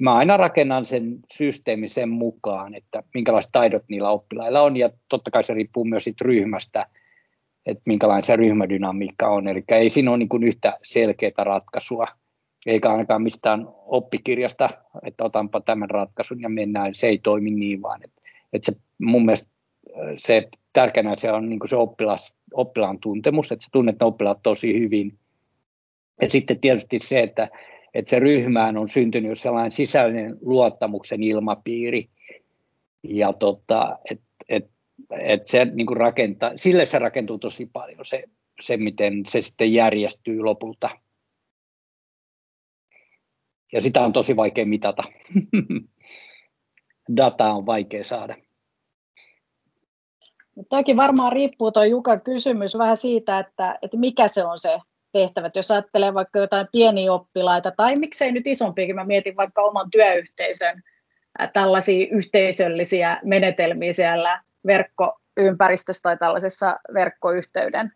mä 0.00 0.14
aina 0.14 0.36
rakennan 0.36 0.84
sen 0.84 1.18
systeemin 1.34 1.88
sen 1.88 2.08
mukaan, 2.08 2.74
että 2.74 3.02
minkälaiset 3.14 3.52
taidot 3.52 3.82
niillä 3.88 4.10
oppilailla 4.10 4.62
on, 4.62 4.76
ja 4.76 4.90
totta 5.08 5.30
kai 5.30 5.44
se 5.44 5.54
riippuu 5.54 5.84
myös 5.84 6.04
siitä 6.04 6.24
ryhmästä, 6.24 6.86
että 7.66 7.82
minkälainen 7.86 8.22
se 8.22 8.36
ryhmädynamiikka 8.36 9.28
on. 9.28 9.48
Eli 9.48 9.64
ei 9.68 9.90
siinä 9.90 10.10
ole 10.10 10.18
niin 10.18 10.28
kuin 10.28 10.42
yhtä 10.42 10.78
selkeää 10.82 11.44
ratkaisua 11.44 12.06
eikä 12.66 12.90
ainakaan 12.90 13.22
mistään 13.22 13.68
oppikirjasta, 13.86 14.70
että 15.02 15.24
otanpa 15.24 15.60
tämän 15.60 15.90
ratkaisun 15.90 16.40
ja 16.40 16.48
mennään, 16.48 16.94
se 16.94 17.06
ei 17.06 17.18
toimi 17.18 17.50
niin 17.50 17.82
vaan. 17.82 18.04
Että, 18.04 18.22
että 18.52 18.72
se, 18.72 18.78
mun 18.98 19.24
mielestä 19.24 19.50
se 20.16 20.48
tärkeänä 20.72 21.16
se 21.16 21.32
on 21.32 21.48
niin 21.48 21.60
se 21.68 21.76
oppilas, 21.76 22.36
oppilaan 22.52 22.98
tuntemus, 22.98 23.52
että 23.52 23.64
sä 23.64 23.68
tunnet 23.72 23.96
ne 24.00 24.06
oppilaat 24.06 24.42
tosi 24.42 24.80
hyvin. 24.80 25.18
Ja 26.22 26.30
sitten 26.30 26.60
tietysti 26.60 26.98
se, 27.00 27.20
että, 27.20 27.48
että 27.94 28.10
se 28.10 28.18
ryhmään 28.18 28.76
on 28.76 28.88
syntynyt 28.88 29.38
sellainen 29.38 29.72
sisäinen 29.72 30.36
luottamuksen 30.40 31.22
ilmapiiri, 31.22 32.08
ja 33.02 33.32
tota, 33.32 33.98
että 34.10 34.24
et, 34.48 34.70
et 35.20 35.46
se 35.46 35.64
niin 35.64 35.96
rakentaa, 35.96 36.52
sille 36.56 36.84
se 36.84 36.98
rakentuu 36.98 37.38
tosi 37.38 37.70
paljon 37.72 38.04
se, 38.04 38.24
se, 38.60 38.76
miten 38.76 39.26
se 39.26 39.40
sitten 39.40 39.72
järjestyy 39.72 40.40
lopulta 40.42 40.90
ja 43.72 43.80
sitä 43.80 44.00
on 44.00 44.12
tosi 44.12 44.36
vaikea 44.36 44.66
mitata. 44.66 45.02
Data 47.16 47.52
on 47.52 47.66
vaikea 47.66 48.04
saada. 48.04 48.36
Toki 50.68 50.96
varmaan 50.96 51.32
riippuu 51.32 51.72
tuo 51.72 51.84
Jukan 51.84 52.20
kysymys 52.20 52.78
vähän 52.78 52.96
siitä, 52.96 53.38
että, 53.38 53.78
että 53.82 53.96
mikä 53.96 54.28
se 54.28 54.44
on 54.44 54.58
se 54.58 54.78
tehtävä. 55.12 55.50
Jos 55.54 55.70
ajattelee 55.70 56.14
vaikka 56.14 56.38
jotain 56.38 56.68
pieniä 56.72 57.12
oppilaita 57.12 57.70
tai 57.70 57.96
miksei 57.96 58.32
nyt 58.32 58.46
isompiakin, 58.46 58.94
mä 58.94 59.04
mietin 59.04 59.36
vaikka 59.36 59.62
oman 59.62 59.90
työyhteisön 59.90 60.82
tällaisia 61.52 62.06
yhteisöllisiä 62.10 63.20
menetelmiä 63.24 63.92
siellä 63.92 64.40
verkkoympäristössä 64.66 66.02
tai 66.02 66.16
tällaisessa 66.16 66.76
verkkoyhteyden 66.94 67.92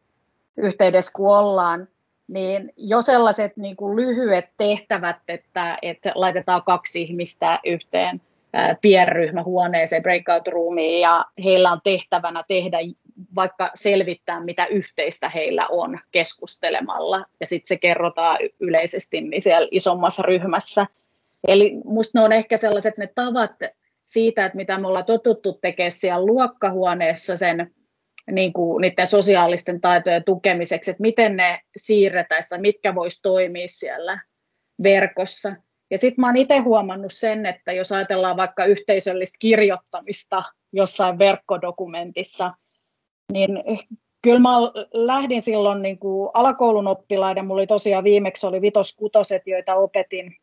yhteydessä, 0.57 1.12
kun 1.16 1.38
ollaan, 1.38 1.88
niin 2.29 2.73
jo 2.77 3.03
sellaiset 3.03 3.57
niin 3.57 3.77
kuin 3.77 3.97
lyhyet 3.97 4.45
tehtävät, 4.57 5.17
että, 5.29 5.79
että 5.83 6.12
laitetaan 6.14 6.62
kaksi 6.62 7.03
ihmistä 7.03 7.61
yhteen 7.64 8.21
pienryhmähuoneeseen, 8.81 10.03
breakout 10.03 10.49
roomiin, 10.49 11.01
ja 11.01 11.25
heillä 11.45 11.73
on 11.73 11.81
tehtävänä 11.85 12.45
tehdä 12.49 12.79
vaikka 13.35 13.71
selvittää, 13.75 14.41
mitä 14.41 14.67
yhteistä 14.67 15.29
heillä 15.29 15.67
on 15.71 15.99
keskustelemalla, 16.11 17.25
ja 17.41 17.47
sitten 17.47 17.69
se 17.69 17.77
kerrotaan 17.77 18.38
yleisesti 18.61 19.21
niin 19.21 19.43
siellä 19.43 19.69
isommassa 19.71 20.23
ryhmässä. 20.23 20.87
Eli 21.49 21.81
minusta 21.85 22.19
ne 22.19 22.25
on 22.25 22.33
ehkä 22.33 22.57
sellaiset 22.57 22.99
ne 22.99 23.07
tavat 23.14 23.53
siitä, 24.05 24.45
että 24.45 24.57
mitä 24.57 24.79
me 24.79 24.88
ollaan 24.88 25.05
totuttu 25.05 25.53
tekemään 25.53 25.91
siellä 25.91 26.27
luokkahuoneessa 26.27 27.37
sen 27.37 27.75
niin 28.33 28.53
kuin 28.53 28.81
niiden 28.81 29.07
sosiaalisten 29.07 29.81
taitojen 29.81 30.25
tukemiseksi, 30.25 30.91
että 30.91 31.01
miten 31.01 31.37
ne 31.37 31.61
siirretään 31.77 32.43
tai 32.49 32.61
mitkä 32.61 32.95
voisi 32.95 33.23
toimia 33.23 33.69
siellä 33.69 34.21
verkossa. 34.83 35.53
Ja 35.91 35.99
sitten 35.99 36.21
mä 36.21 36.27
oon 36.27 36.37
itse 36.37 36.59
huomannut 36.59 37.12
sen, 37.12 37.47
että 37.47 37.73
jos 37.73 37.93
ajatellaan 37.93 38.37
vaikka 38.37 38.64
yhteisöllistä 38.64 39.37
kirjoittamista 39.41 40.43
jossain 40.73 41.19
verkkodokumentissa, 41.19 42.53
niin 43.33 43.51
kyllä 44.23 44.38
mä 44.38 44.49
lähdin 44.93 45.43
silloin 45.43 45.83
niin 45.83 45.99
kuin 45.99 46.31
alakoulun 46.35 46.87
oppilaiden, 46.87 47.47
mulla 47.47 47.61
oli 47.61 47.67
tosiaan 47.67 48.05
viimeksi 48.05 48.47
oli 48.47 48.61
vitoskutoset, 48.61 49.43
joita 49.47 49.75
opetin 49.75 50.37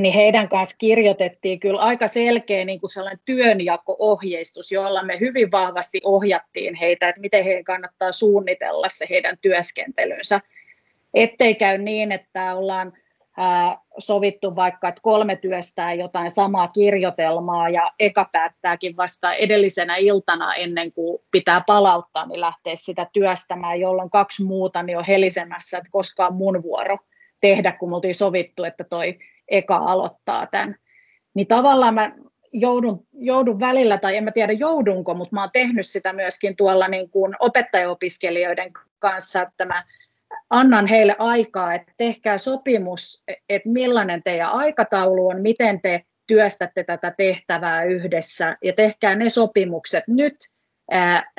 niin 0.00 0.14
heidän 0.14 0.48
kanssa 0.48 0.76
kirjoitettiin 0.78 1.60
kyllä 1.60 1.80
aika 1.80 2.06
selkeä 2.06 2.64
niin 2.64 2.80
kuin 2.80 2.90
sellainen 2.90 3.20
työnjako-ohjeistus, 3.24 4.72
jolla 4.72 5.02
me 5.02 5.20
hyvin 5.20 5.50
vahvasti 5.50 6.00
ohjattiin 6.04 6.74
heitä, 6.74 7.08
että 7.08 7.20
miten 7.20 7.44
heidän 7.44 7.64
kannattaa 7.64 8.12
suunnitella 8.12 8.86
se 8.88 9.06
heidän 9.10 9.38
työskentelynsä. 9.42 10.40
Ettei 11.14 11.54
käy 11.54 11.78
niin, 11.78 12.12
että 12.12 12.54
ollaan 12.54 12.92
ää, 13.36 13.78
sovittu 13.98 14.56
vaikka, 14.56 14.88
että 14.88 15.00
kolme 15.02 15.36
työstää 15.36 15.94
jotain 15.94 16.30
samaa 16.30 16.68
kirjoitelmaa 16.68 17.68
ja 17.68 17.92
eka 17.98 18.28
päättääkin 18.32 18.96
vasta 18.96 19.32
edellisenä 19.32 19.96
iltana 19.96 20.54
ennen 20.54 20.92
kuin 20.92 21.18
pitää 21.30 21.62
palauttaa, 21.66 22.26
niin 22.26 22.40
lähteä 22.40 22.72
sitä 22.76 23.06
työstämään, 23.12 23.80
jolloin 23.80 24.10
kaksi 24.10 24.44
muuta 24.44 24.82
niin 24.82 24.98
on 24.98 25.04
helisemässä, 25.04 25.78
että 25.78 25.90
koska 25.90 26.26
on 26.26 26.34
mun 26.34 26.62
vuoro 26.62 26.98
tehdä, 27.40 27.72
kun 27.72 27.90
me 27.90 27.96
oltiin 27.96 28.14
sovittu, 28.14 28.64
että 28.64 28.84
toi 28.84 29.18
eka 29.48 29.76
aloittaa 29.76 30.46
tämän. 30.46 30.76
Niin 31.34 31.46
tavallaan 31.46 31.94
mä 31.94 32.12
joudun, 32.52 33.06
joudun 33.12 33.60
välillä, 33.60 33.98
tai 33.98 34.16
en 34.16 34.24
mä 34.24 34.30
tiedä 34.30 34.52
joudunko, 34.52 35.14
mutta 35.14 35.34
mä 35.34 35.42
oon 35.42 35.50
tehnyt 35.52 35.86
sitä 35.86 36.12
myöskin 36.12 36.56
tuolla 36.56 36.88
niin 36.88 37.10
kuin 37.10 37.34
opettajaopiskelijoiden 37.40 38.72
kanssa, 38.98 39.42
että 39.42 39.64
mä 39.64 39.84
annan 40.50 40.86
heille 40.86 41.16
aikaa, 41.18 41.74
että 41.74 41.92
tehkää 41.96 42.38
sopimus, 42.38 43.24
että 43.48 43.68
millainen 43.68 44.22
teidän 44.22 44.50
aikataulu 44.50 45.28
on, 45.28 45.42
miten 45.42 45.80
te 45.80 46.02
työstätte 46.26 46.84
tätä 46.84 47.14
tehtävää 47.16 47.84
yhdessä 47.84 48.56
ja 48.64 48.72
tehkää 48.72 49.14
ne 49.14 49.28
sopimukset 49.28 50.04
nyt 50.08 50.36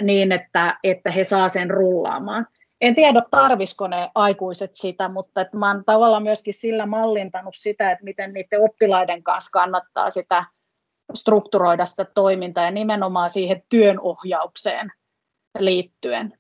niin, 0.02 0.32
että, 0.32 0.78
että 0.84 1.12
he 1.12 1.24
saa 1.24 1.50
sen 1.50 1.70
rullaamaan. 1.70 2.48
En 2.82 2.96
tiedä, 2.96 3.22
tarvisiko 3.32 3.88
ne 3.88 4.12
aikuiset 4.16 4.76
sitä, 4.76 5.10
mutta 5.10 5.42
että 5.42 5.58
mä 5.58 5.68
oon 5.68 5.86
tavallaan 5.86 6.24
myöskin 6.24 6.54
sillä 6.54 6.86
mallintanut 6.86 7.56
sitä, 7.56 7.92
että 7.92 8.04
miten 8.04 8.34
niiden 8.34 8.62
oppilaiden 8.62 9.24
kanssa 9.24 9.60
kannattaa 9.60 10.10
sitä 10.10 10.46
strukturoida 11.13 11.86
sitä 11.86 12.06
toimintaa 12.06 12.66
ja 12.66 12.72
nimenomaan 12.72 13.30
siihen 13.30 13.63
työnohjaukseen 13.70 14.92
liittyen. 15.60 16.38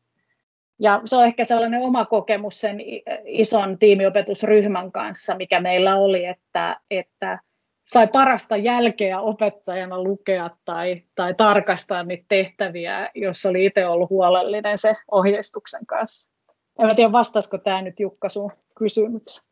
Ja 0.79 1.01
se 1.05 1.15
on 1.15 1.25
ehkä 1.25 1.43
sellainen 1.43 1.81
oma 1.81 2.05
kokemus 2.05 2.61
sen 2.61 2.77
ison 3.25 3.79
tiimiopetusryhmän 3.79 4.91
kanssa, 4.91 5.35
mikä 5.35 5.59
meillä 5.59 5.97
oli, 5.97 6.25
että, 6.25 6.79
että 6.91 7.39
sai 7.87 8.07
parasta 8.07 8.57
jälkeä 8.57 9.19
opettajana 9.19 10.03
lukea 10.03 10.49
tai, 10.65 11.03
tai 11.15 11.33
tarkastaa 11.33 12.03
niitä 12.03 12.25
tehtäviä, 12.27 13.09
jos 13.15 13.45
oli 13.45 13.65
itse 13.65 13.87
ollut 13.87 14.09
huolellinen 14.09 14.77
se 14.77 14.95
ohjeistuksen 15.11 15.85
kanssa. 15.85 16.31
En 16.79 16.95
tiedä, 16.95 17.11
vastaisiko 17.11 17.57
tämä 17.57 17.81
nyt 17.81 17.99
Jukka 17.99 18.29
sun 18.29 18.51
kysymykseen. 18.77 19.47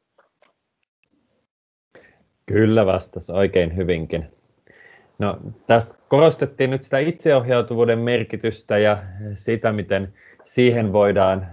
Kyllä 2.46 2.86
vastasi 2.86 3.32
oikein 3.32 3.76
hyvinkin. 3.76 4.26
No, 5.20 5.38
tässä 5.68 5.98
korostettiin 6.08 6.70
nyt 6.70 6.84
sitä 6.84 7.00
itseohjautuvuuden 7.00 8.00
merkitystä 8.00 8.78
ja 8.78 9.04
sitä, 9.36 9.72
miten 9.72 10.14
siihen 10.46 10.94
voidaan 10.94 11.48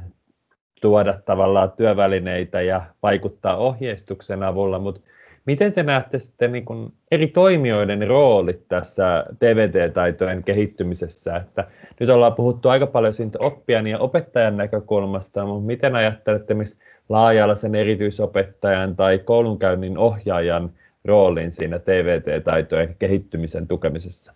tuoda 0.81 1.21
tavallaan 1.25 1.73
työvälineitä 1.73 2.61
ja 2.61 2.83
vaikuttaa 3.03 3.57
ohjeistuksen 3.57 4.43
avulla, 4.43 4.79
mutta 4.79 5.12
miten 5.45 5.73
te 5.73 5.83
näette 5.83 6.19
sitten 6.19 6.53
niin 6.53 6.65
kuin 6.65 6.93
eri 7.11 7.29
toimijoiden 7.29 8.09
roolit 8.09 8.69
tässä 8.69 9.27
TVT-taitojen 9.39 10.45
kehittymisessä? 10.45 11.37
Että 11.37 11.71
nyt 12.01 12.11
ollaan 12.11 12.35
puhuttu 12.35 12.69
aika 12.69 12.87
paljon 12.87 13.15
siitä 13.15 13.39
oppijan 13.41 13.87
ja 13.87 13.99
opettajan 13.99 14.57
näkökulmasta, 14.57 15.47
mutta 15.47 15.67
miten 15.67 15.95
ajattelette 15.95 16.55
missä 16.55 16.79
laaja-alaisen 17.09 17.75
erityisopettajan 17.75 18.97
tai 18.97 19.19
koulunkäynnin 19.19 19.99
ohjaajan 19.99 20.73
roolin 21.05 21.51
siinä 21.53 21.79
TVT-taitojen 21.79 22.97
kehittymisen 22.99 23.69
tukemisessa? 23.69 24.35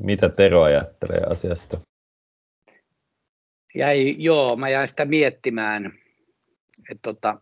Mitä 0.00 0.28
Tero 0.28 0.62
ajattelee 0.62 1.20
asiasta? 1.30 1.80
Jäi, 3.78 4.14
joo, 4.18 4.56
mä 4.56 4.68
jäin 4.68 4.88
sitä 4.88 5.04
miettimään. 5.04 5.86
Että 6.90 7.02
tota, 7.02 7.40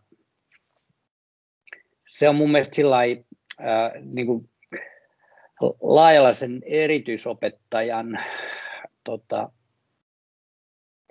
se 2.07 2.29
on 2.29 2.35
mun 2.35 2.51
mielestä 2.51 2.75
sillä 2.75 2.97
äh, 2.97 3.91
niin 4.01 4.49
laajalla 5.81 6.31
sen 6.31 6.61
erityisopettajan 6.65 8.19
tota, 9.03 9.51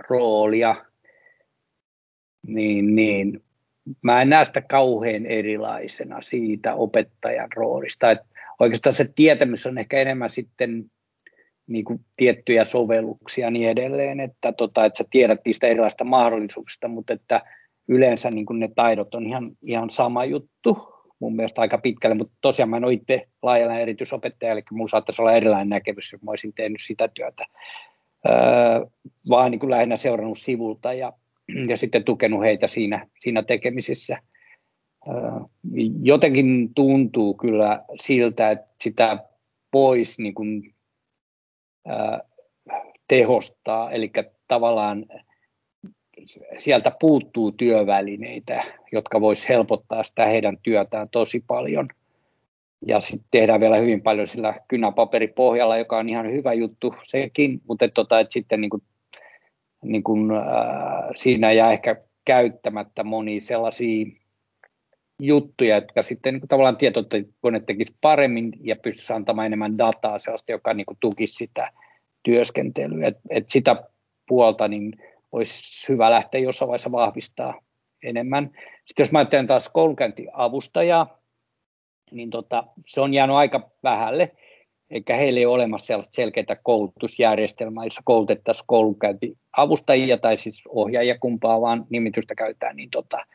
roolia, 0.08 0.84
niin, 2.46 2.94
niin 2.94 3.44
mä 4.02 4.22
en 4.22 4.28
näe 4.28 4.44
sitä 4.44 4.60
kauhean 4.60 5.26
erilaisena 5.26 6.20
siitä 6.20 6.74
opettajan 6.74 7.52
roolista. 7.56 8.10
Et 8.10 8.20
oikeastaan 8.58 8.94
se 8.94 9.04
tietämys 9.14 9.66
on 9.66 9.78
ehkä 9.78 9.96
enemmän 9.96 10.30
sitten 10.30 10.90
niin 11.66 11.84
kuin 11.84 12.00
tiettyjä 12.16 12.64
sovelluksia 12.64 13.50
niin 13.50 13.68
edelleen, 13.68 14.20
että, 14.20 14.52
tota, 14.52 14.84
että 14.84 14.98
sä 14.98 15.04
tiedät 15.10 15.40
niistä 15.44 15.66
erilaisista 15.66 16.04
mahdollisuuksista, 16.04 16.88
mutta 16.88 17.12
että 17.12 17.42
yleensä 17.88 18.30
niin 18.30 18.46
kuin 18.46 18.58
ne 18.60 18.68
taidot 18.76 19.14
on 19.14 19.26
ihan, 19.26 19.50
ihan 19.62 19.90
sama 19.90 20.24
juttu 20.24 20.96
mun 21.20 21.36
mielestä 21.36 21.60
aika 21.60 21.78
pitkälle, 21.78 22.16
mutta 22.16 22.34
tosiaan 22.40 22.68
mä 22.68 22.76
en 22.76 22.84
ole 22.84 22.92
itse 22.92 23.28
laajalla 23.42 23.78
erityisopettaja, 23.78 24.52
eli 24.52 24.62
mun 24.70 24.88
saattaisi 24.88 25.22
olla 25.22 25.32
erilainen 25.32 25.68
näkemys, 25.68 26.12
jos 26.12 26.22
mä 26.22 26.30
olisin 26.30 26.52
tehnyt 26.52 26.80
sitä 26.80 27.08
työtä, 27.08 27.46
öö, 28.28 28.86
vaan 29.28 29.50
niin 29.50 29.58
kuin 29.58 29.70
lähinnä 29.70 29.96
seurannut 29.96 30.38
sivulta 30.38 30.92
ja, 30.92 31.12
ja 31.68 31.76
sitten 31.76 32.04
tukenut 32.04 32.42
heitä 32.42 32.66
siinä, 32.66 33.06
siinä 33.20 33.42
tekemisissä. 33.42 34.18
Öö, 35.08 35.14
jotenkin 36.02 36.74
tuntuu 36.74 37.34
kyllä 37.34 37.84
siltä, 38.00 38.50
että 38.50 38.74
sitä 38.80 39.18
pois 39.70 40.18
niin 40.18 40.34
kuin 40.34 40.74
tehostaa, 43.08 43.90
eli 43.90 44.12
tavallaan 44.48 45.06
sieltä 46.58 46.92
puuttuu 47.00 47.52
työvälineitä, 47.52 48.64
jotka 48.92 49.20
vois 49.20 49.48
helpottaa 49.48 50.02
sitä 50.02 50.26
heidän 50.26 50.58
työtään 50.62 51.08
tosi 51.08 51.44
paljon. 51.46 51.88
Ja 52.86 53.00
sitten 53.00 53.28
tehdään 53.30 53.60
vielä 53.60 53.76
hyvin 53.76 54.02
paljon 54.02 54.26
sillä 54.26 54.54
kynäpaperipohjalla, 54.68 55.76
joka 55.76 55.98
on 55.98 56.08
ihan 56.08 56.32
hyvä 56.32 56.52
juttu 56.52 56.94
sekin, 57.02 57.60
mutta 57.68 57.88
tota, 57.88 58.20
et 58.20 58.30
sitten 58.30 58.60
niin 58.60 58.70
kuin, 58.70 58.82
niin 59.82 60.02
äh, 60.30 61.10
siinä 61.14 61.52
jää 61.52 61.72
ehkä 61.72 61.96
käyttämättä 62.24 63.04
moni 63.04 63.40
sellaisia 63.40 64.06
juttuja, 65.18 65.74
jotka 65.74 66.02
sitten 66.02 66.34
niin 66.34 66.40
kuin 66.40 66.48
tavallaan 66.48 66.76
tietokone 66.76 67.60
tekisi 67.66 67.96
paremmin 68.00 68.52
ja 68.60 68.76
pystyisi 68.76 69.12
antamaan 69.12 69.46
enemmän 69.46 69.78
dataa, 69.78 70.18
sellaista, 70.18 70.52
joka 70.52 70.74
niin 70.74 70.86
kuin 70.86 70.98
tukisi 71.00 71.34
sitä 71.34 71.72
työskentelyä. 72.22 73.08
Et, 73.08 73.18
et 73.30 73.48
sitä 73.48 73.76
puolta 74.28 74.68
niin 74.68 74.92
olisi 75.32 75.88
hyvä 75.88 76.10
lähteä 76.10 76.40
jossain 76.40 76.68
vaiheessa 76.68 76.92
vahvistaa 76.92 77.60
enemmän. 78.02 78.50
Sitten 78.84 79.04
jos 79.04 79.12
mä 79.12 79.18
ajattelen 79.18 79.46
taas 79.46 79.68
koulunkäyntiavustajaa, 79.68 81.18
niin 82.10 82.30
tota, 82.30 82.64
se 82.86 83.00
on 83.00 83.14
jäänyt 83.14 83.36
aika 83.36 83.70
vähälle, 83.82 84.32
eikä 84.90 85.16
heillä 85.16 85.40
ei 85.40 85.46
ole 85.46 85.54
olemassa 85.54 85.86
sellaista 85.86 86.14
selkeää 86.14 86.56
koulutusjärjestelmää, 86.62 87.84
jossa 87.84 88.02
koulutettaisiin 88.04 88.66
koulunkäyntiavustajia 88.66 90.18
tai 90.18 90.36
siis 90.36 90.62
ohjaajia 90.68 91.18
kumpaa 91.18 91.60
vaan 91.60 91.86
nimitystä 91.90 92.34
käytetään, 92.34 92.76
niin 92.76 92.90
tota, 92.90 93.26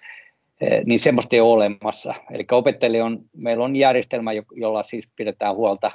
niin 0.85 0.99
semmoista 0.99 1.35
ei 1.35 1.41
ole 1.41 1.53
olemassa. 1.53 2.13
Eli 2.31 2.45
opettajille 2.51 3.03
on, 3.03 3.19
meillä 3.37 3.63
on 3.63 3.75
järjestelmä, 3.75 4.31
jolla 4.55 4.83
siis 4.83 5.09
pidetään 5.15 5.55
huolta 5.55 5.91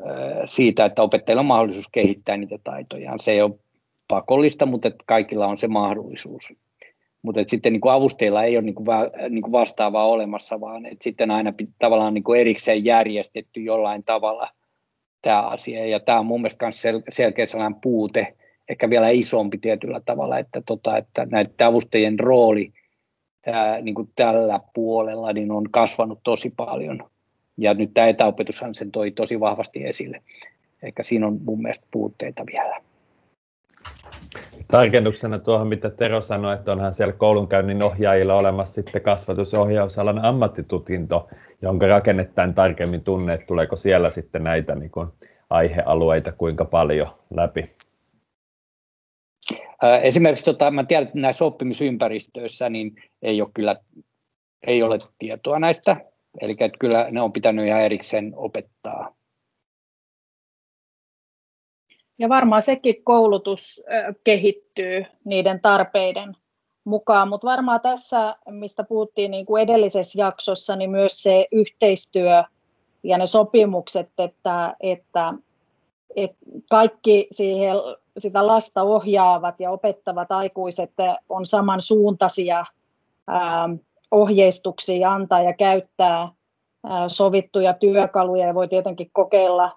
eh, 0.00 0.42
siitä, 0.44 0.84
että 0.84 1.02
opettajilla 1.02 1.40
on 1.40 1.46
mahdollisuus 1.46 1.88
kehittää 1.92 2.36
niitä 2.36 2.58
taitoja. 2.64 3.12
Se 3.20 3.32
ei 3.32 3.42
ole 3.42 3.58
pakollista, 4.08 4.66
mutta 4.66 4.88
että 4.88 5.04
kaikilla 5.06 5.46
on 5.46 5.56
se 5.56 5.68
mahdollisuus. 5.68 6.52
Mutta 7.22 7.40
että 7.40 7.50
sitten 7.50 7.72
niin 7.72 7.80
kuin 7.80 7.92
avustajilla 7.92 8.44
ei 8.44 8.56
ole 8.56 8.64
niin 8.64 8.74
kuin 8.74 8.86
niin 9.28 9.42
kuin 9.42 9.52
vastaavaa 9.52 10.06
olemassa, 10.06 10.60
vaan 10.60 10.86
että 10.86 11.04
sitten 11.04 11.30
aina 11.30 11.52
tavallaan 11.78 12.14
niin 12.14 12.24
kuin 12.24 12.40
erikseen 12.40 12.84
järjestetty 12.84 13.60
jollain 13.60 14.04
tavalla 14.04 14.48
tämä 15.22 15.42
asia. 15.42 15.86
Ja 15.86 16.00
tämä 16.00 16.20
on 16.20 16.26
mun 16.26 16.40
mielestä 16.40 16.64
myös 16.64 16.82
sel- 16.82 17.02
selkeä 17.08 17.46
sellainen 17.46 17.80
puute, 17.80 18.36
ehkä 18.68 18.90
vielä 18.90 19.08
isompi 19.08 19.58
tietyllä 19.58 20.00
tavalla, 20.04 20.38
että, 20.38 20.62
tota, 20.66 20.96
että 20.96 21.26
näiden 21.30 21.66
avustajien 21.66 22.18
rooli– 22.18 22.72
tämä, 23.46 23.80
niin 23.80 23.94
kuin 23.94 24.08
tällä 24.16 24.60
puolella 24.74 25.32
niin 25.32 25.50
on 25.50 25.70
kasvanut 25.70 26.20
tosi 26.24 26.52
paljon. 26.56 27.10
Ja 27.58 27.74
nyt 27.74 27.90
tämä 27.94 28.06
etäopetushan 28.06 28.74
sen 28.74 28.90
toi 28.90 29.10
tosi 29.10 29.40
vahvasti 29.40 29.84
esille. 29.84 30.22
Ehkä 30.82 31.02
siinä 31.02 31.26
on 31.26 31.38
mun 31.44 31.62
mielestä 31.62 31.86
puutteita 31.90 32.44
vielä. 32.52 32.80
Tarkennuksena 34.68 35.38
tuohon, 35.38 35.68
mitä 35.68 35.90
Tero 35.90 36.20
sanoi, 36.20 36.54
että 36.54 36.72
onhan 36.72 36.92
siellä 36.92 37.12
koulunkäynnin 37.12 37.82
ohjaajilla 37.82 38.34
olemassa 38.34 38.74
sitten 38.74 39.02
kasvatusohjausalan 39.02 40.24
ammattitutkinto, 40.24 41.28
jonka 41.62 41.86
rakennetaan 41.86 42.54
tarkemmin 42.54 43.00
tunne, 43.00 43.34
että 43.34 43.46
tuleeko 43.46 43.76
siellä 43.76 44.10
sitten 44.10 44.44
näitä 44.44 44.74
niin 44.74 44.90
kuin 44.90 45.08
aihealueita 45.50 46.32
kuinka 46.32 46.64
paljon 46.64 47.08
läpi. 47.34 47.70
Esimerkiksi 50.02 50.44
tota, 50.44 50.70
mä 50.70 50.84
tiedän, 50.84 51.06
että 51.06 51.18
näissä 51.18 51.44
oppimisympäristöissä 51.44 52.68
niin 52.68 53.02
ei 53.22 53.42
ole 53.42 53.50
kyllä 53.54 53.76
ei 54.66 54.82
ole 54.82 54.98
tietoa 55.18 55.58
näistä, 55.58 55.96
eli 56.40 56.52
että 56.60 56.78
kyllä 56.78 57.08
ne 57.10 57.20
on 57.22 57.32
pitänyt 57.32 57.66
ihan 57.66 57.82
erikseen 57.82 58.32
opettaa. 58.36 59.14
Ja 62.18 62.28
varmaan 62.28 62.62
sekin 62.62 63.04
koulutus 63.04 63.82
kehittyy 64.24 65.04
niiden 65.24 65.60
tarpeiden 65.60 66.36
mukaan, 66.84 67.28
mutta 67.28 67.46
varmaan 67.46 67.80
tässä, 67.80 68.36
mistä 68.50 68.84
puhuttiin 68.84 69.30
niin 69.30 69.46
kuin 69.46 69.62
edellisessä 69.62 70.22
jaksossa, 70.22 70.76
niin 70.76 70.90
myös 70.90 71.22
se 71.22 71.48
yhteistyö 71.52 72.44
ja 73.02 73.18
ne 73.18 73.26
sopimukset, 73.26 74.10
että, 74.18 74.76
että, 74.80 75.34
että 76.16 76.36
kaikki 76.70 77.28
siihen 77.30 77.76
sitä 78.18 78.46
lasta 78.46 78.82
ohjaavat 78.82 79.60
ja 79.60 79.70
opettavat 79.70 80.32
aikuiset 80.32 80.92
on 81.28 81.46
samansuuntaisia 81.46 82.64
ohjeistuksia 84.10 85.12
antaa 85.12 85.42
ja 85.42 85.52
käyttää 85.52 86.28
sovittuja 87.06 87.74
työkaluja 87.74 88.46
ja 88.46 88.54
voi 88.54 88.68
tietenkin 88.68 89.10
kokeilla 89.12 89.72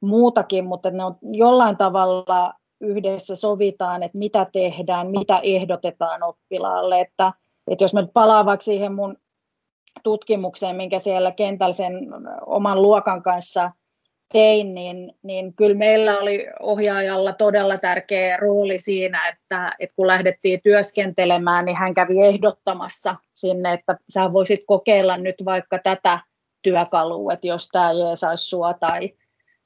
muutakin, 0.00 0.64
mutta 0.64 0.90
ne 0.90 1.04
on 1.04 1.16
jollain 1.22 1.76
tavalla 1.76 2.54
yhdessä 2.80 3.36
sovitaan, 3.36 4.02
että 4.02 4.18
mitä 4.18 4.46
tehdään, 4.52 5.10
mitä 5.10 5.40
ehdotetaan 5.42 6.22
oppilaalle. 6.22 7.00
Että, 7.00 7.32
että 7.70 7.84
jos 7.84 7.94
mä 7.94 8.06
palaan 8.12 8.46
vaikka 8.46 8.64
siihen 8.64 8.94
mun 8.94 9.16
tutkimukseen, 10.02 10.76
minkä 10.76 10.98
siellä 10.98 11.30
kentällä 11.30 11.72
sen 11.72 11.94
oman 12.46 12.82
luokan 12.82 13.22
kanssa 13.22 13.72
tein, 14.32 14.74
niin, 14.74 15.12
niin 15.22 15.54
kyllä 15.54 15.74
meillä 15.74 16.18
oli 16.18 16.46
ohjaajalla 16.60 17.32
todella 17.32 17.78
tärkeä 17.78 18.36
rooli 18.36 18.78
siinä, 18.78 19.28
että, 19.28 19.72
että 19.78 19.96
kun 19.96 20.06
lähdettiin 20.06 20.60
työskentelemään, 20.62 21.64
niin 21.64 21.76
hän 21.76 21.94
kävi 21.94 22.22
ehdottamassa 22.22 23.16
sinne, 23.34 23.72
että 23.72 23.96
sä 24.14 24.32
voisit 24.32 24.60
kokeilla 24.66 25.16
nyt 25.16 25.36
vaikka 25.44 25.78
tätä 25.78 26.18
työkalua, 26.62 27.32
että 27.32 27.46
jos 27.46 27.68
tämä 27.68 27.92
jeesaisi 27.92 28.44
sua 28.44 28.74
tai, 28.74 29.14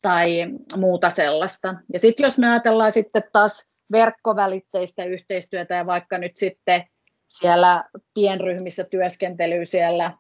tai 0.03 0.47
muuta 0.77 1.11
sellaista. 1.11 1.75
Ja 1.93 1.99
sitten 1.99 2.25
jos 2.25 2.39
me 2.39 2.51
ajatellaan 2.51 2.93
sitten 2.93 3.23
taas 3.33 3.71
verkkovälitteistä 3.93 5.05
yhteistyötä 5.05 5.75
ja 5.75 5.87
vaikka 5.87 6.19
nyt 6.19 6.37
sitten 6.37 6.85
siellä 7.29 7.85
pienryhmissä 8.15 8.85
työskentelyä 8.85 9.65
siellä, 9.65 10.13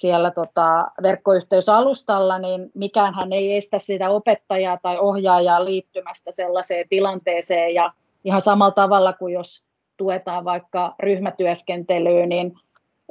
siellä 0.00 0.30
tota 0.30 0.90
verkkoyhteysalustalla, 1.02 2.38
niin 2.38 2.70
mikään 2.74 3.14
hän 3.14 3.32
ei 3.32 3.56
estä 3.56 3.78
sitä 3.78 4.10
opettajaa 4.10 4.78
tai 4.82 4.98
ohjaajaa 4.98 5.64
liittymästä 5.64 6.32
sellaiseen 6.32 6.88
tilanteeseen. 6.88 7.74
Ja 7.74 7.92
ihan 8.24 8.40
samalla 8.40 8.72
tavalla 8.72 9.12
kuin 9.12 9.34
jos 9.34 9.64
tuetaan 9.96 10.44
vaikka 10.44 10.94
ryhmätyöskentelyyn, 11.00 12.28
niin 12.28 12.54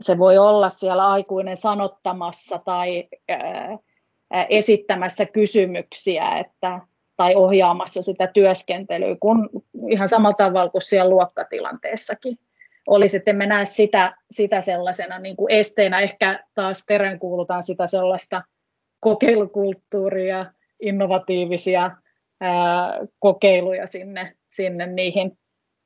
se 0.02 0.18
voi 0.18 0.38
olla 0.38 0.70
siellä 0.70 1.08
aikuinen 1.08 1.58
sanottamassa 1.58 2.60
tai 2.66 3.08
esittämässä 4.50 5.26
kysymyksiä 5.26 6.38
että, 6.38 6.82
tai 7.18 7.36
ohjaamassa 7.36 8.02
sitä 8.02 8.28
työskentelyä, 8.28 9.16
kun 9.20 9.50
ihan 9.90 10.10
samalla 10.10 10.36
tavalla 10.36 10.70
kuin 10.70 10.82
siellä 10.82 11.10
luokkatilanteessakin 11.10 12.40
olisi, 12.88 13.18
että 13.18 13.32
emme 13.32 13.46
näe 13.46 13.66
sitä, 13.66 14.16
sitä 14.32 14.62
sellaisena 14.62 15.20
niin 15.20 15.36
kuin 15.36 15.52
esteenä. 15.52 16.00
Ehkä 16.00 16.44
taas 16.54 16.84
peräänkuulutaan 16.88 17.64
sitä 17.64 17.88
sellaista 17.88 18.44
kokeilukulttuuria, 19.00 20.46
innovatiivisia 20.82 21.92
ää, 22.42 23.00
kokeiluja 23.20 23.88
sinne, 23.88 24.36
sinne 24.50 24.86
niihin 24.86 25.38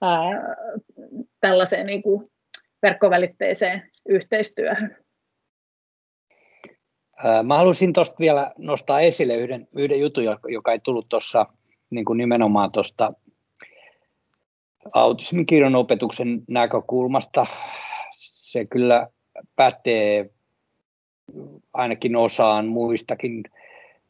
ää, 0.01 0.55
tällaiseen 1.39 1.85
niin 1.85 2.03
kuin 2.03 2.25
verkkovälitteiseen 2.81 3.89
yhteistyöhön. 4.09 4.97
Mä 7.43 7.57
haluaisin 7.57 7.93
tuosta 7.93 8.15
vielä 8.19 8.51
nostaa 8.57 8.99
esille 8.99 9.35
yhden, 9.35 9.67
yhden 9.75 9.99
jutun, 9.99 10.23
joka 10.47 10.71
ei 10.71 10.79
tullut 10.79 11.09
tuossa 11.09 11.45
niin 11.89 12.05
kuin 12.05 12.17
nimenomaan 12.17 12.71
tuosta 12.71 13.13
autismin 14.93 15.45
kirjon 15.45 15.75
opetuksen 15.75 16.41
näkökulmasta. 16.47 17.45
Se 18.11 18.65
kyllä 18.65 19.07
pätee 19.55 20.29
ainakin 21.73 22.15
osaan 22.15 22.67
muistakin 22.67 23.43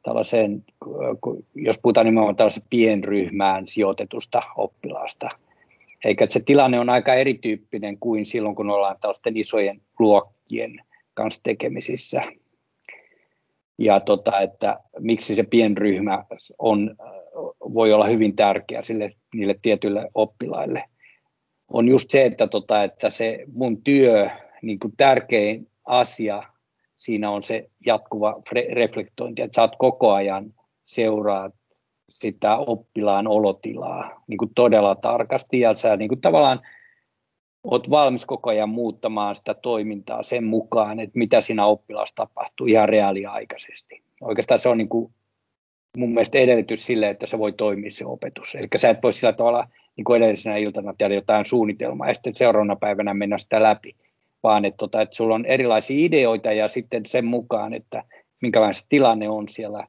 tällaiseen, 0.04 0.66
jos 1.56 1.80
puhutaan 1.82 2.06
nimenomaan 2.06 2.36
tällaisesta 2.36 2.68
pienryhmään 2.70 3.68
sijoitetusta 3.68 4.42
oppilaasta. 4.58 5.30
Eikä 6.06 6.28
se 6.30 6.40
tilanne 6.40 6.80
on 6.80 6.90
aika 6.90 7.14
erityyppinen 7.14 7.98
kuin 8.00 8.26
silloin, 8.26 8.56
kun 8.56 8.70
ollaan 8.70 8.96
tällaisten 9.02 9.38
isojen 9.38 9.82
luokkien 10.00 10.80
kanssa 11.14 11.42
tekemisissä. 11.44 12.22
Ja 13.78 14.00
tota, 14.00 14.40
että 14.40 14.80
miksi 15.00 15.36
se 15.36 15.44
pienryhmä 15.44 16.26
on 16.60 16.96
voi 17.74 17.94
olla 17.94 18.06
hyvin 18.06 18.36
tärkeä 18.36 18.82
sille, 18.82 19.12
niille 19.34 19.56
tietyille 19.62 20.10
oppilaille, 20.14 20.84
on 21.68 21.88
just 21.88 22.12
se, 22.12 22.26
että, 22.26 22.48
tota, 22.48 22.84
että 22.84 23.10
se 23.10 23.46
mun 23.54 23.84
työ, 23.84 24.30
niin 24.62 24.80
kuin 24.80 24.94
tärkein 24.98 25.68
asia 25.86 26.44
siinä 26.96 27.32
on 27.32 27.44
se 27.44 27.70
jatkuva 27.86 28.42
reflektointi, 28.74 29.42
että 29.42 29.56
sä 29.56 29.62
oot 29.62 29.76
koko 29.76 30.12
ajan 30.12 30.54
seuraa 30.86 31.50
sitä 32.10 32.58
oppilaan 32.58 33.28
olotilaa 33.28 34.24
niin 34.28 34.38
kuin 34.38 34.52
todella 34.56 34.96
tarkasti 34.96 35.60
ja 35.60 35.76
sä 35.76 35.98
niin 35.98 36.10
kuin 36.10 36.22
tavallaan 36.22 36.62
oot 37.64 37.90
valmis 37.90 38.26
koko 38.26 38.50
ajan 38.50 38.70
muuttamaan 38.70 39.36
sitä 39.36 39.54
toimintaa 39.54 40.24
sen 40.24 40.44
mukaan, 40.44 41.00
että 41.00 41.20
mitä 41.20 41.42
siinä 41.42 41.66
oppilaassa 41.66 42.16
tapahtuu 42.16 42.68
ihan 42.68 42.90
reaaliaikaisesti. 42.90 44.04
Oikeastaan 44.22 44.60
se 44.60 44.70
on 44.70 44.78
niin 44.78 44.90
kuin 44.90 45.14
mun 45.98 46.10
mielestä 46.10 46.38
edellytys 46.38 46.86
sille, 46.86 47.10
että 47.10 47.26
se 47.26 47.40
voi 47.40 47.54
toimia 47.54 47.92
se 47.92 48.06
opetus. 48.06 48.56
Eli 48.56 48.68
sä 48.76 48.90
et 48.90 49.04
voi 49.04 49.14
sillä 49.14 49.34
tavalla 49.34 49.68
niin 49.96 50.06
kuin 50.06 50.24
edellisenä 50.24 50.58
iltana 50.58 50.94
tehdä 50.98 51.14
jotain 51.14 51.46
suunnitelmaa 51.46 52.08
ja 52.08 52.14
sitten 52.14 52.36
seuraavana 52.36 52.76
päivänä 52.76 53.14
mennä 53.14 53.38
sitä 53.38 53.64
läpi, 53.64 53.96
vaan 54.44 54.66
että, 54.66 54.78
tota, 54.78 55.02
että 55.02 55.16
sulla 55.16 55.36
on 55.36 55.46
erilaisia 55.46 56.06
ideoita 56.06 56.52
ja 56.52 56.68
sitten 56.68 57.06
sen 57.06 57.26
mukaan, 57.26 57.74
että 57.74 58.04
minkälainen 58.42 58.74
se 58.74 58.86
tilanne 58.90 59.30
on 59.30 59.50
siellä, 59.50 59.88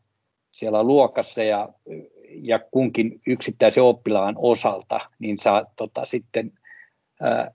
siellä 0.50 0.82
luokassa 0.82 1.42
ja, 1.42 1.68
ja 2.42 2.58
kunkin 2.70 3.20
yksittäisen 3.26 3.84
oppilaan 3.84 4.34
osalta, 4.38 5.00
niin 5.18 5.38
sä 5.38 5.64
tota, 5.76 6.04
sitten 6.04 6.52
ää, 7.20 7.50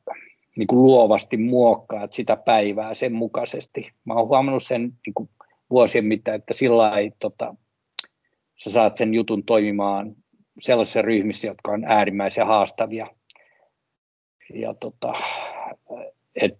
niin 0.55 0.67
kuin 0.67 0.83
luovasti 0.83 1.37
muokkaat 1.37 2.13
sitä 2.13 2.35
päivää 2.35 2.93
sen 2.93 3.13
mukaisesti. 3.13 3.91
Mä 4.05 4.13
oon 4.13 4.27
huomannut 4.27 4.63
sen 4.63 4.81
niin 4.81 5.13
kuin 5.13 5.29
vuosien 5.69 6.05
mittaan, 6.05 6.35
että 6.35 6.53
sillä 6.53 6.97
ei 6.97 7.11
tota, 7.19 7.55
sä 8.55 8.71
saat 8.71 8.97
sen 8.97 9.13
jutun 9.13 9.43
toimimaan 9.43 10.15
sellaisissa 10.59 11.01
ryhmissä, 11.01 11.47
jotka 11.47 11.71
on 11.71 11.83
äärimmäisen 11.87 12.47
haastavia. 12.47 13.07
Ja 14.53 14.73
tota, 14.73 15.13
et 16.35 16.57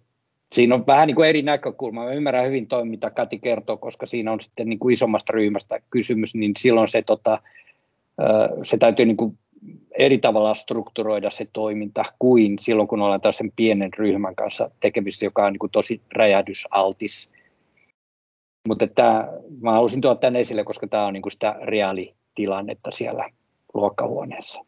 siinä 0.52 0.74
on 0.74 0.86
vähän 0.86 1.06
niin 1.06 1.14
kuin 1.14 1.28
eri 1.28 1.42
näkökulma. 1.42 2.04
Mä 2.04 2.12
ymmärrän 2.12 2.46
hyvin 2.46 2.66
toi, 2.66 2.84
mitä 2.84 3.10
Kati 3.10 3.38
kertoo, 3.38 3.76
koska 3.76 4.06
siinä 4.06 4.32
on 4.32 4.40
sitten 4.40 4.68
niin 4.68 4.78
kuin 4.78 4.92
isommasta 4.92 5.32
ryhmästä 5.32 5.80
kysymys, 5.90 6.34
niin 6.34 6.52
silloin 6.58 6.88
se, 6.88 7.02
tota, 7.02 7.42
se 8.62 8.76
täytyy 8.76 9.06
niin 9.06 9.16
kuin 9.16 9.38
eri 9.98 10.18
tavalla 10.18 10.54
strukturoida 10.54 11.30
se 11.30 11.48
toiminta 11.52 12.02
kuin 12.18 12.58
silloin, 12.58 12.88
kun 12.88 13.02
ollaan 13.02 13.20
tällaisen 13.20 13.52
pienen 13.56 13.92
ryhmän 13.98 14.34
kanssa 14.34 14.70
tekemisissä, 14.80 15.26
joka 15.26 15.46
on 15.46 15.52
niin 15.52 15.58
kuin 15.58 15.72
tosi 15.72 16.00
räjähdysaltis 16.12 17.30
mutta 18.68 18.86
tämä, 18.86 19.28
mä 19.60 19.72
halusin 19.72 20.00
tuoda 20.00 20.20
tämän 20.20 20.36
esille, 20.36 20.64
koska 20.64 20.86
tämä 20.86 21.06
on 21.06 21.12
niin 21.12 21.22
kuin 21.22 21.32
sitä 21.32 21.56
reaalitilannetta 21.62 22.90
siellä 22.90 23.30
luokkahuoneessa. 23.74 24.64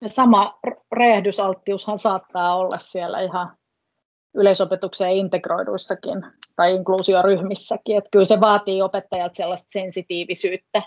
Ja 0.00 0.08
sama 0.08 0.58
räjähdysalttiushan 0.92 1.98
saattaa 1.98 2.56
olla 2.56 2.78
siellä 2.78 3.20
ihan 3.20 3.56
yleisopetukseen 4.34 5.12
integroiduissakin 5.12 6.26
tai 6.56 6.74
inkluusioryhmissäkin. 6.74 7.98
Että 7.98 8.10
kyllä 8.10 8.24
se 8.24 8.40
vaatii 8.40 8.82
opettajat 8.82 9.34
sellaista 9.34 9.70
sensitiivisyyttä 9.70 10.82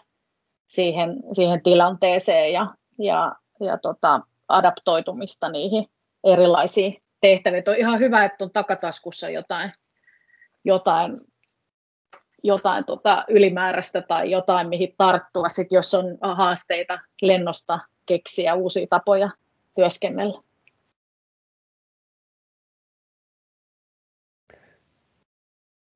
siihen, 0.67 1.23
siihen 1.31 1.63
tilanteeseen 1.63 2.53
ja, 2.53 2.75
ja, 2.99 3.35
ja 3.59 3.77
tota, 3.77 4.21
adaptoitumista 4.47 5.49
niihin 5.49 5.85
erilaisiin 6.23 7.01
tehtäviin. 7.21 7.63
On 7.67 7.75
ihan 7.75 7.99
hyvä, 7.99 8.25
että 8.25 8.45
on 8.45 8.51
takataskussa 8.51 9.29
jotain 9.29 9.71
jotain, 10.67 11.21
jotain 12.43 12.85
tota 12.85 13.25
ylimääräistä 13.27 14.01
tai 14.01 14.31
jotain, 14.31 14.69
mihin 14.69 14.95
tarttua, 14.97 15.49
sit 15.49 15.71
jos 15.71 15.93
on 15.93 16.17
haasteita 16.21 16.99
lennosta 17.21 17.79
keksiä 18.05 18.55
uusia 18.55 18.87
tapoja 18.89 19.29
työskennellä. 19.75 20.41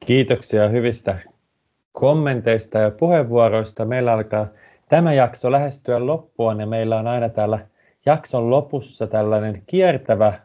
Kiitoksia 0.06 0.70
hyvistä 0.70 1.20
kommenteista 1.92 2.80
ja 2.80 2.92
puheenvuoroista. 2.92 3.86
Meillä 3.86 4.14
alkaa 4.14 4.48
tämä 4.90 5.14
jakso 5.14 5.52
lähestyä 5.52 6.06
loppuun 6.06 6.60
ja 6.60 6.66
meillä 6.66 6.98
on 6.98 7.08
aina 7.08 7.30
täällä 7.30 7.68
jakson 8.06 8.50
lopussa 8.50 9.08
tällainen 9.08 9.64
kiertävä, 9.66 10.40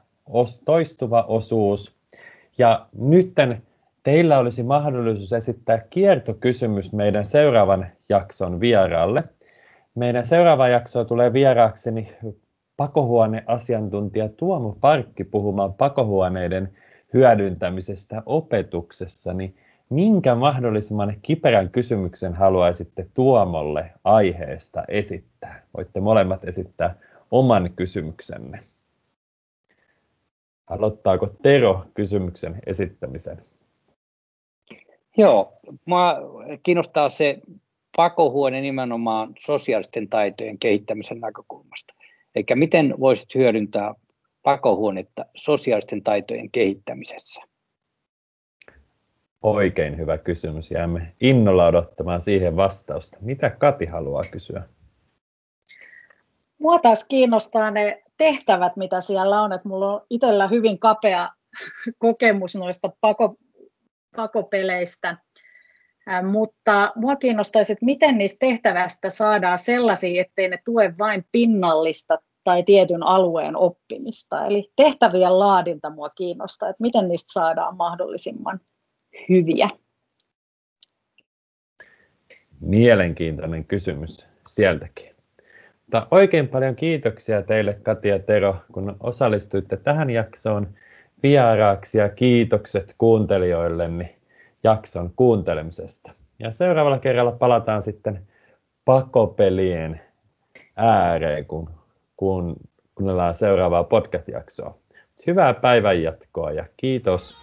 toistuva 0.64 1.22
osuus. 1.22 1.96
Ja 2.58 2.86
nytten 2.92 3.62
teillä 4.06 4.38
olisi 4.38 4.62
mahdollisuus 4.62 5.32
esittää 5.32 5.78
kiertokysymys 5.90 6.92
meidän 6.92 7.26
seuraavan 7.26 7.86
jakson 8.08 8.60
vieraalle. 8.60 9.24
Meidän 9.94 10.24
seuraava 10.24 10.68
jakso 10.68 11.04
tulee 11.04 11.32
vieraakseni 11.32 12.12
pakohuoneasiantuntija 12.76 14.28
Tuomo 14.28 14.76
Parkki 14.80 15.24
puhumaan 15.24 15.74
pakohuoneiden 15.74 16.72
hyödyntämisestä 17.14 18.22
opetuksessa, 18.26 19.34
niin 19.34 19.56
minkä 19.90 20.34
mahdollisimman 20.34 21.14
kiperän 21.22 21.70
kysymyksen 21.70 22.34
haluaisitte 22.34 23.06
Tuomolle 23.14 23.90
aiheesta 24.04 24.84
esittää? 24.88 25.62
Voitte 25.76 26.00
molemmat 26.00 26.44
esittää 26.44 26.94
oman 27.30 27.70
kysymyksenne. 27.76 28.60
Aloittaako 30.66 31.30
Tero 31.42 31.84
kysymyksen 31.94 32.58
esittämisen? 32.66 33.55
Joo, 35.16 35.52
mua 35.84 36.14
kiinnostaa 36.62 37.08
se 37.08 37.38
pakohuone 37.96 38.60
nimenomaan 38.60 39.32
sosiaalisten 39.38 40.08
taitojen 40.08 40.58
kehittämisen 40.58 41.20
näkökulmasta. 41.20 41.94
Eli 42.34 42.44
miten 42.54 42.94
voisit 43.00 43.34
hyödyntää 43.34 43.94
pakohuonetta 44.42 45.24
sosiaalisten 45.34 46.02
taitojen 46.02 46.50
kehittämisessä? 46.50 47.42
Oikein 49.42 49.98
hyvä 49.98 50.18
kysymys. 50.18 50.70
Jäämme 50.70 51.12
innolla 51.20 51.66
odottamaan 51.66 52.20
siihen 52.20 52.56
vastausta. 52.56 53.18
Mitä 53.20 53.50
Kati 53.50 53.86
haluaa 53.86 54.24
kysyä? 54.30 54.62
Mua 56.58 56.78
taas 56.78 57.04
kiinnostaa 57.08 57.70
ne 57.70 58.02
tehtävät, 58.16 58.76
mitä 58.76 59.00
siellä 59.00 59.42
on. 59.42 59.52
Että 59.52 59.68
mulla 59.68 59.94
on 59.94 60.06
itsellä 60.10 60.48
hyvin 60.48 60.78
kapea 60.78 61.28
kokemus 61.98 62.56
noista 62.56 62.90
pako, 63.00 63.36
pakopeleistä. 64.16 65.16
mutta 66.30 66.92
mua 66.94 67.16
kiinnostaisi, 67.16 67.72
että 67.72 67.84
miten 67.84 68.18
niistä 68.18 68.46
tehtävästä 68.46 69.10
saadaan 69.10 69.58
sellaisia, 69.58 70.20
ettei 70.20 70.48
ne 70.48 70.58
tue 70.64 70.94
vain 70.98 71.24
pinnallista 71.32 72.18
tai 72.44 72.62
tietyn 72.62 73.02
alueen 73.02 73.56
oppimista. 73.56 74.46
Eli 74.46 74.72
tehtävien 74.76 75.38
laadinta 75.38 75.90
mua 75.90 76.10
kiinnostaa, 76.10 76.68
että 76.68 76.82
miten 76.82 77.08
niistä 77.08 77.32
saadaan 77.32 77.76
mahdollisimman 77.76 78.60
hyviä. 79.28 79.68
Mielenkiintoinen 82.60 83.64
kysymys 83.64 84.26
sieltäkin. 84.46 85.16
Mutta 85.82 86.06
oikein 86.10 86.48
paljon 86.48 86.76
kiitoksia 86.76 87.42
teille 87.42 87.74
Kati 87.82 88.08
ja 88.08 88.18
Tero, 88.18 88.56
kun 88.72 88.96
osallistuitte 89.00 89.76
tähän 89.76 90.10
jaksoon 90.10 90.74
vieraaksi 91.22 91.98
ja 91.98 92.08
kiitokset 92.08 92.94
kuuntelijoilleni 92.98 94.16
jakson 94.64 95.12
kuuntelemisesta. 95.16 96.12
Ja 96.38 96.50
seuraavalla 96.50 96.98
kerralla 96.98 97.32
palataan 97.32 97.82
sitten 97.82 98.26
pakopelien 98.84 100.00
ääreen, 100.76 101.46
kun, 101.46 101.70
kun 102.16 102.56
kuunnellaan 102.94 103.34
seuraavaa 103.34 103.84
podcast-jaksoa. 103.84 104.78
Hyvää 105.26 105.54
päivänjatkoa 105.54 106.52
ja 106.52 106.64
kiitos 106.76 107.36